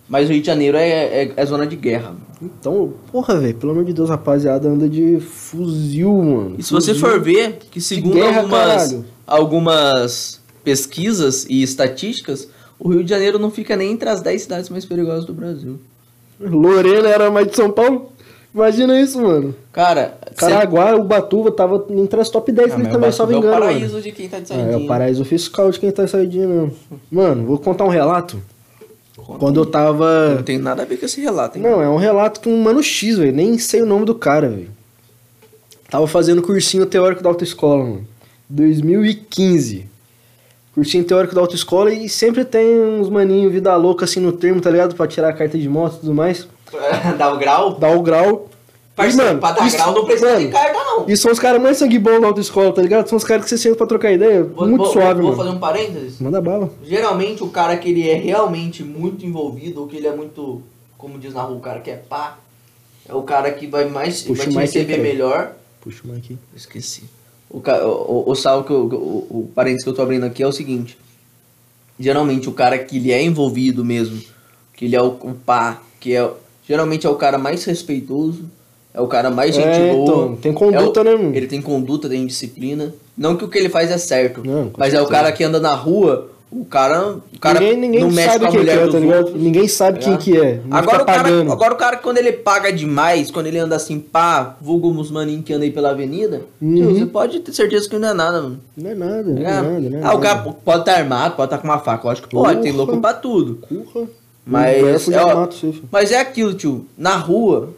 [0.07, 0.89] Mas o Rio de Janeiro é,
[1.23, 2.09] é, é zona de guerra.
[2.09, 2.21] mano.
[2.41, 6.55] Então, porra, velho, pelo amor de Deus, rapaziada, anda de fuzil, mano.
[6.59, 7.07] E se você Fuzil.
[7.09, 8.59] for ver, que segundo guerra, algumas,
[8.91, 9.05] caralho.
[9.25, 12.47] algumas pesquisas e estatísticas,
[12.79, 15.79] o Rio de Janeiro não fica nem entre as 10 cidades mais perigosas do Brasil.
[16.39, 18.11] Lorena era mais de São Paulo?
[18.53, 19.53] Imagina isso, mano.
[19.73, 23.53] Cara, cê- Caraguá, Ubatuba tava entre as top 10 Ah, também, só me engano.
[23.53, 23.73] É o mano.
[23.73, 24.71] paraíso de quem tá de É, saidinha.
[24.71, 26.73] é o paraíso fiscal de quem tá saidinho mesmo.
[27.11, 28.41] Mano, vou contar um relato.
[29.17, 30.35] Quando eu tava.
[30.35, 31.63] Não tem nada a ver com esse relato, hein?
[31.63, 33.33] Não, é um relato com um mano X, velho.
[33.33, 34.69] Nem sei o nome do cara, velho.
[35.89, 38.07] Tava fazendo cursinho teórico da autoescola, mano.
[38.49, 39.85] 2015.
[40.75, 44.69] Cursinho teórico da autoescola e sempre tem uns maninhos vida louca assim no termo, tá
[44.69, 44.93] ligado?
[44.93, 46.47] Pra tirar a carta de moto e tudo mais.
[47.17, 47.75] Dá o grau?
[47.79, 48.49] Dá o grau.
[48.95, 51.05] Parceiro, pra dar isso- grau não precisa mano, de carta, não.
[51.07, 53.07] E são os caras mais sangue bom da autoescola, tá ligado?
[53.09, 54.43] São os caras que você senta pra trocar ideia.
[54.43, 55.35] Vou, muito vou- suave, vou mano.
[55.43, 56.19] fazer um parênteses.
[56.21, 56.69] Manda bala.
[56.83, 60.61] Geralmente o cara que ele é realmente muito envolvido, ou que ele é muito,
[60.97, 62.37] como diz na rua, o cara que é pá,
[63.07, 65.51] é o cara que vai mais Puxa vai te mic receber melhor.
[65.81, 66.37] Puxa o aqui.
[66.55, 67.03] Esqueci.
[67.57, 70.51] O, o, o, que eu, o, o parênteses que eu tô abrindo aqui é o
[70.51, 70.97] seguinte.
[71.99, 74.21] Geralmente o cara que ele é envolvido mesmo,
[74.73, 76.29] que ele é o, o pá, que é
[76.67, 78.43] geralmente é o cara mais respeitoso,
[78.93, 80.03] é o cara mais gente É, boa.
[80.03, 81.37] então, tem conduta, é o- né?
[81.37, 82.93] Ele tem conduta, tem disciplina.
[83.17, 85.11] Não que o que ele faz é certo, Não, mas é o certeza.
[85.21, 88.45] cara que anda na rua, o cara, o cara ninguém ninguém não mexe sabe com
[88.45, 89.41] a quem que mulher é, tá outros.
[89.41, 90.17] Ninguém sabe quem É.
[90.17, 90.61] que é.
[90.71, 94.55] Agora o, cara, agora o cara, quando ele paga demais, quando ele anda assim, pá,
[94.61, 96.93] vulgo os maninhos que anda aí pela avenida, Uhum.
[96.93, 98.59] você pode ter certeza que não é nada, mano.
[98.77, 100.19] Não é nada, não é Ah, nada, não é ah, o nada.
[100.19, 103.13] cara pode estar armado, pode estar com uma faca, lógico que pode, tem louco pra
[103.13, 103.59] tudo.
[103.67, 104.07] Curra.
[104.45, 105.83] Mas, é, ó, filho.
[105.91, 107.73] mas é aquilo, tio, na rua,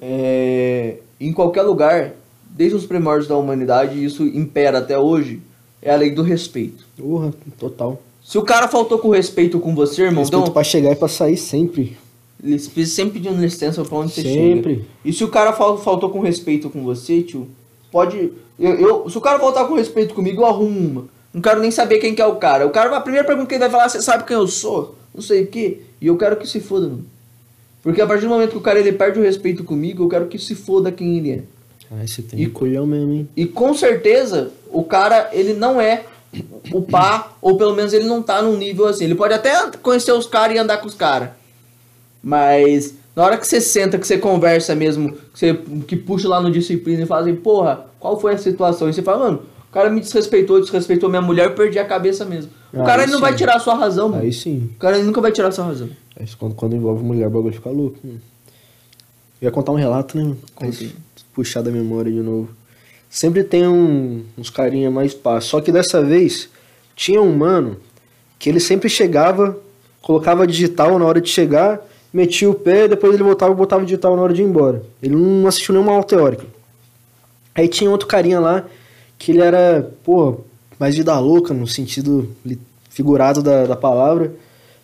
[0.00, 2.12] é, em qualquer lugar,
[2.50, 5.42] desde os primórdios da humanidade, isso impera até hoje,
[5.80, 6.84] é a lei do respeito.
[6.96, 8.00] Porra, total.
[8.32, 11.06] Se o cara faltou com respeito com você, irmão, Respeito então, pra chegar e pra
[11.06, 11.98] sair sempre.
[12.42, 14.74] Ele sempre pedindo licença pra onde você Sempre.
[14.76, 14.86] chega.
[15.04, 17.46] E se o cara fal- faltou com respeito com você, tio,
[17.90, 18.32] pode.
[18.58, 21.04] Eu, eu- se o cara faltar com respeito comigo, eu arrumo uma.
[21.34, 22.66] Não quero nem saber quem que é o cara.
[22.66, 24.94] O cara, a primeira pergunta que ele vai falar, você sabe quem eu sou?
[25.14, 25.82] Não sei o quê.
[26.00, 27.04] E eu quero que se foda, mano.
[27.82, 30.26] Porque a partir do momento que o cara ele perde o respeito comigo, eu quero
[30.26, 31.42] que se foda quem ele é.
[31.90, 32.48] Ai, você tem E- e...
[32.48, 33.28] colhão mesmo, hein?
[33.36, 36.04] E com certeza, o cara, ele não é
[36.72, 39.04] o pá, ou pelo menos ele não tá num nível assim.
[39.04, 41.30] Ele pode até conhecer os caras e andar com os caras.
[42.22, 45.54] Mas na hora que você senta, que você conversa mesmo, que você
[45.86, 48.88] que puxa lá no disciplina e fala assim, porra, qual foi a situação?
[48.88, 52.24] E você fala, mano, o cara me desrespeitou, desrespeitou minha mulher, eu perdi a cabeça
[52.24, 52.50] mesmo.
[52.72, 53.22] O Ah, cara ele não sim.
[53.24, 54.22] vai tirar a sua razão, mano.
[54.22, 54.70] Aí sim.
[54.76, 55.88] O cara ele nunca vai tirar a sua razão.
[56.18, 57.98] Aí quando, quando envolve mulher, o bagulho fica louco.
[58.04, 58.20] mano.
[59.40, 60.34] Eu ia contar um relato, né?
[61.34, 62.48] Puxar da memória de novo.
[63.12, 65.38] Sempre tem um- uns carinha mais pá.
[65.38, 66.48] Só que dessa vez,
[66.96, 67.76] tinha um mano
[68.38, 69.54] que ele sempre chegava,
[70.00, 71.78] colocava digital na hora de chegar,
[72.10, 74.82] metia o pé, depois ele voltava e botava digital na hora de ir embora.
[75.02, 76.46] Ele não assistiu nenhuma aula teórica.
[77.54, 78.64] Aí tinha outro carinha lá,
[79.18, 80.38] que ele era, pô,
[80.78, 82.30] mais vida louca, no sentido
[82.88, 84.32] figurado da, da palavra.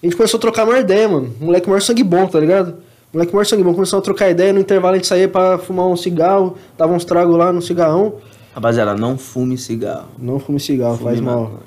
[0.02, 1.34] A gente começou a trocar uma ideia, mano.
[1.40, 2.76] Moleque maior sangue bom, tá ligado?
[3.12, 4.52] Moleque maior sangue bom, começamos a trocar ideia.
[4.52, 8.14] No intervalo a gente saía pra fumar um cigarro, dava uns tragos lá no cigarrão.
[8.54, 10.08] Rapaziada, não fume cigarro.
[10.18, 11.42] Não fume cigarro, Fume faz mal.
[11.42, 11.60] maconha.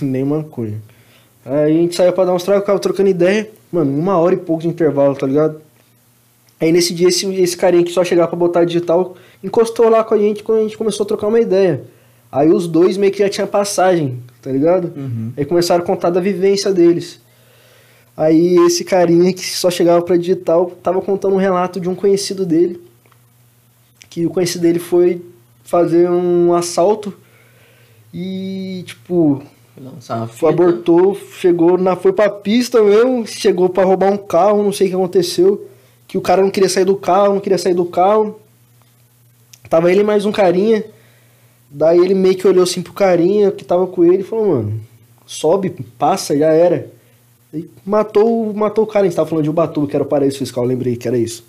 [0.02, 0.82] Nem maconha.
[1.44, 3.50] Aí a gente saía pra dar uns tragos, ficava trocando ideia.
[3.72, 5.60] Mano, uma hora e pouco de intervalo, tá ligado?
[6.60, 10.14] Aí nesse dia, esse, esse carinha que só chegava pra botar digital, encostou lá com
[10.14, 11.84] a gente quando a gente começou a trocar uma ideia.
[12.30, 14.92] Aí os dois meio que já tinha passagem, tá ligado?
[14.96, 15.32] Uhum.
[15.36, 17.20] Aí começaram a contar da vivência deles.
[18.16, 22.46] Aí esse carinha que só chegava pra digital tava contando um relato de um conhecido
[22.46, 22.80] dele.
[24.08, 25.20] Que o conhecido dele foi
[25.64, 27.12] fazer um assalto
[28.12, 29.42] e, tipo,
[30.28, 31.96] Foi abortou, chegou na.
[31.96, 35.68] Foi pra pista mesmo, chegou pra roubar um carro, não sei o que aconteceu.
[36.06, 38.38] Que o cara não queria sair do carro, não queria sair do carro.
[39.68, 40.84] Tava ele e mais um carinha.
[41.68, 44.80] Daí ele meio que olhou assim pro carinha que tava com ele e falou, mano,
[45.26, 46.88] sobe, passa, já era.
[47.54, 50.38] E matou, matou o cara, a gente tava falando de Ubatuba, que era o paraíso
[50.38, 51.44] fiscal, lembrei que era isso.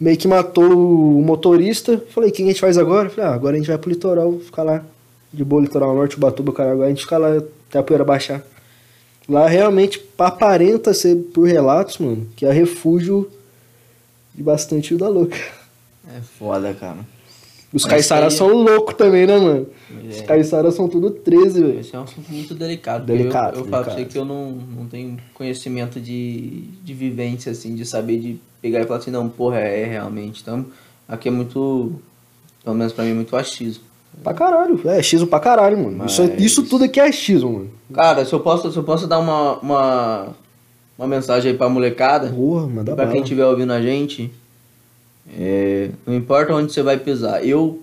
[0.00, 2.02] Meio que matou o motorista.
[2.10, 3.10] Falei, o que a gente faz agora?
[3.10, 4.84] Falei, ah, agora a gente vai pro litoral, ficar lá.
[5.32, 8.44] De boa, litoral norte, Ubatuba, Caraguá, a gente fica lá até a poeira baixar.
[9.28, 13.30] Lá realmente aparenta ser, por relatos, mano, que é refúgio
[14.34, 15.36] de bastante vida louca.
[16.14, 16.98] É foda, cara.
[17.72, 19.66] Os caiçaras isso são loucos também, né, mano?
[20.10, 20.22] Os É.
[20.24, 21.80] caiçaras são tudo 13, velho.
[21.80, 23.06] Esse é um assunto muito delicado.
[23.06, 24.12] Delicado, Eu, eu falo pra você delicado.
[24.12, 28.84] que eu não, não tenho conhecimento de, de vivência, assim, de saber de pegar e
[28.84, 30.42] falar assim, não, porra, é realmente.
[30.42, 30.66] Então,
[31.08, 31.92] aqui é muito,
[32.62, 33.84] pelo menos pra mim, muito achismo.
[34.22, 34.78] Pra caralho.
[34.84, 36.04] É, xismo pra caralho, mano.
[36.04, 37.70] Isso, Mas- isso tudo aqui é xismo, mano.
[37.94, 40.26] Cara, se eu posso, se eu posso dar uma, uma,
[40.98, 43.12] uma mensagem aí pra molecada, Porra, manda pra bala.
[43.12, 44.30] quem estiver ouvindo a gente,
[45.28, 47.82] é, não importa onde você vai pisar, eu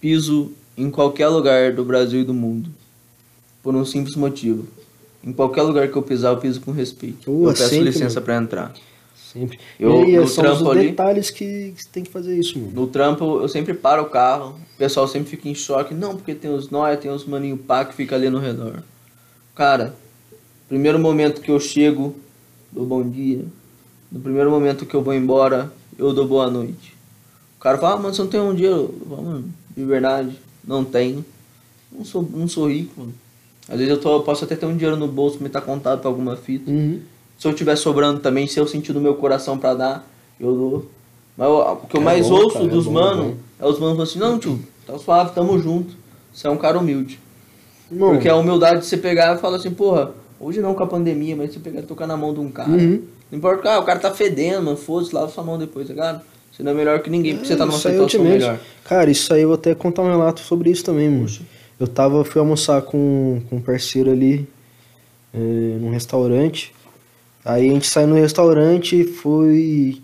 [0.00, 2.70] piso em qualquer lugar do Brasil e do mundo.
[3.62, 4.66] Por um simples motivo.
[5.22, 7.30] Em qualquer lugar que eu pisar, eu piso com respeito.
[7.30, 8.72] Eu peço sempre, licença pra entrar.
[9.14, 9.58] Sempre.
[9.78, 12.72] Eu- e aí, no são os ali- detalhes que, você tem que fazer isso, mano.
[12.72, 15.92] No trampo, eu sempre paro o carro, o pessoal sempre fica em choque.
[15.92, 18.82] Não, porque tem os nóia, tem os maninho pá que fica ali no redor.
[19.54, 19.94] Cara,
[20.68, 22.16] primeiro momento que eu chego,
[22.72, 23.44] dou bom dia.
[24.10, 25.70] No primeiro momento que eu vou embora,
[26.00, 26.96] eu dou boa noite.
[27.58, 28.94] O cara fala, ah, mano, você não tem um dinheiro?
[29.00, 29.44] Eu falo, mano,
[29.76, 31.24] de verdade, não tenho.
[31.92, 33.14] Não sou, não sou rico, mano.
[33.68, 36.00] Às vezes eu, tô, eu posso até ter um dinheiro no bolso, me tá contado
[36.00, 36.70] pra alguma fita.
[36.70, 37.00] Uhum.
[37.38, 40.90] Se eu tiver sobrando também, se eu sentir no meu coração pra dar, eu dou.
[41.36, 43.36] Mas o que eu É mais bom, ouço cara, é dos bom, mano é bom.
[43.60, 45.94] é os manos falando assim, não tio, tá suave, tamo junto.
[46.32, 47.18] Você é um cara humilde.
[47.90, 50.86] Irmão, Porque a humildade de você pegar e falar assim, porra, hoje não com a
[50.86, 52.70] pandemia, mas você pegar e tocar na mão de um cara.
[52.70, 53.02] Uhum.
[53.30, 56.20] Não importa, ah, o cara tá fedendo, mano, foda-se, lava sua mão depois, tá ligado?
[56.52, 58.32] Você não é melhor que ninguém, porque você tá numa isso situação meto.
[58.32, 58.58] melhor.
[58.84, 61.28] Cara, isso aí eu vou até contar um relato sobre isso também, mano.
[61.78, 64.46] Eu tava, fui almoçar com, com um parceiro ali,
[65.32, 66.72] é, num restaurante.
[67.44, 70.00] Aí a gente saiu no restaurante, foi.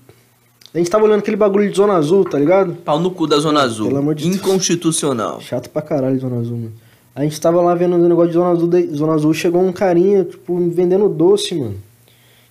[0.72, 2.74] A gente tava olhando aquele bagulho de Zona Azul, tá ligado?
[2.76, 3.88] Pau no cu da Zona Azul.
[3.88, 4.36] Pelo amor de Deus.
[4.36, 5.40] Inconstitucional.
[5.40, 6.72] Chato pra caralho Zona Azul, mano.
[7.14, 9.72] A gente tava lá vendo o negócio de Zona Azul, de- Zona Azul, chegou um
[9.72, 11.76] carinha, tipo, vendendo doce, mano.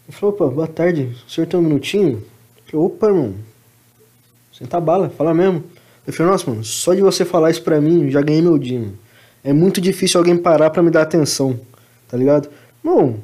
[0.08, 2.24] Eu falei, opa, boa tarde, o senhor tem um minutinho?
[2.68, 3.34] Eu falei, opa, irmão,
[4.53, 5.64] senta a bala, fala mesmo.
[6.06, 8.80] Eu falei, nossa, mano, só de você falar isso pra mim, já ganhei meu dia,
[8.80, 8.97] mano.
[9.43, 11.60] É muito difícil alguém parar pra me dar atenção,
[12.08, 12.49] tá ligado?
[12.84, 13.16] Não,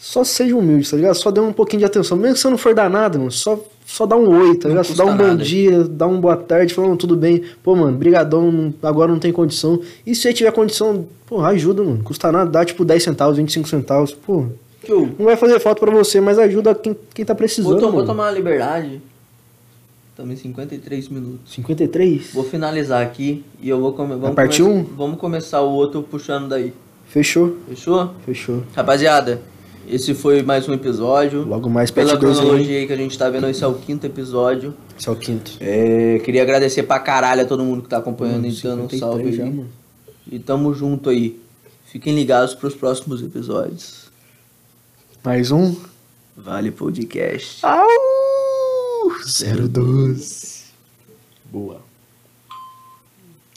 [0.00, 1.14] só seja humilde, tá ligado?
[1.14, 2.16] Só dê um pouquinho de atenção.
[2.16, 4.86] Mesmo que você não for dar nada, mano, só, só dá um oi, tá ligado?
[4.86, 5.44] Só dá um bom nada.
[5.44, 7.42] dia, dá um boa tarde, falando tudo bem.
[7.62, 9.78] Pô, mano, brigadão, agora não tem condição.
[10.06, 12.02] E se você tiver condição, pô, ajuda, mano.
[12.02, 14.12] Custa nada, dá tipo 10 centavos, 25 centavos.
[14.12, 14.46] Pô,
[14.84, 17.86] Tio, não vai fazer falta pra você, mas ajuda quem, quem tá precisando, vou, to-
[17.86, 18.06] vou mano.
[18.06, 19.00] tomar uma liberdade.
[20.10, 21.52] Estamos em 53 minutos.
[21.54, 22.32] 53?
[22.34, 24.82] Vou finalizar aqui e eu vou come vamos um?
[24.82, 26.72] Vamos começar o outro puxando daí.
[27.06, 28.10] Fechou, Fechou?
[28.24, 28.62] fechou.
[28.74, 29.40] Rapaziada,
[29.88, 31.42] esse foi mais um episódio.
[31.44, 34.74] Logo mais Pela cronologia aí que a gente tá vendo, esse é o quinto episódio.
[34.98, 35.52] Esse é o quinto.
[35.60, 39.00] É, queria agradecer pra caralho a todo mundo que tá acompanhando e dando um 53
[39.00, 39.50] salve já, aí.
[39.50, 39.68] mano.
[40.30, 41.40] E tamo junto aí.
[41.86, 43.99] Fiquem ligados pros próximos episódios.
[45.22, 45.76] Mais um.
[46.36, 47.64] Vale Podcast.
[47.66, 47.86] Au!
[49.68, 50.64] 012.
[51.44, 51.82] Boa.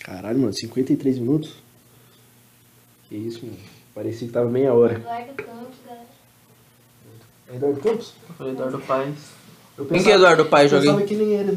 [0.04, 1.54] Caralho, mano, 53 minutos?
[3.08, 3.58] Que isso, mano.
[3.96, 4.96] Parecia que tava meia hora.
[4.96, 6.06] Eduardo Campos, galera.
[7.48, 8.14] É Eduardo Campos?
[8.28, 9.16] Eu falei Eduardo Paes.
[9.78, 10.80] Eu Quem que é Eduardo Paes, aí?
[10.82, 11.54] Pensava que nem ele.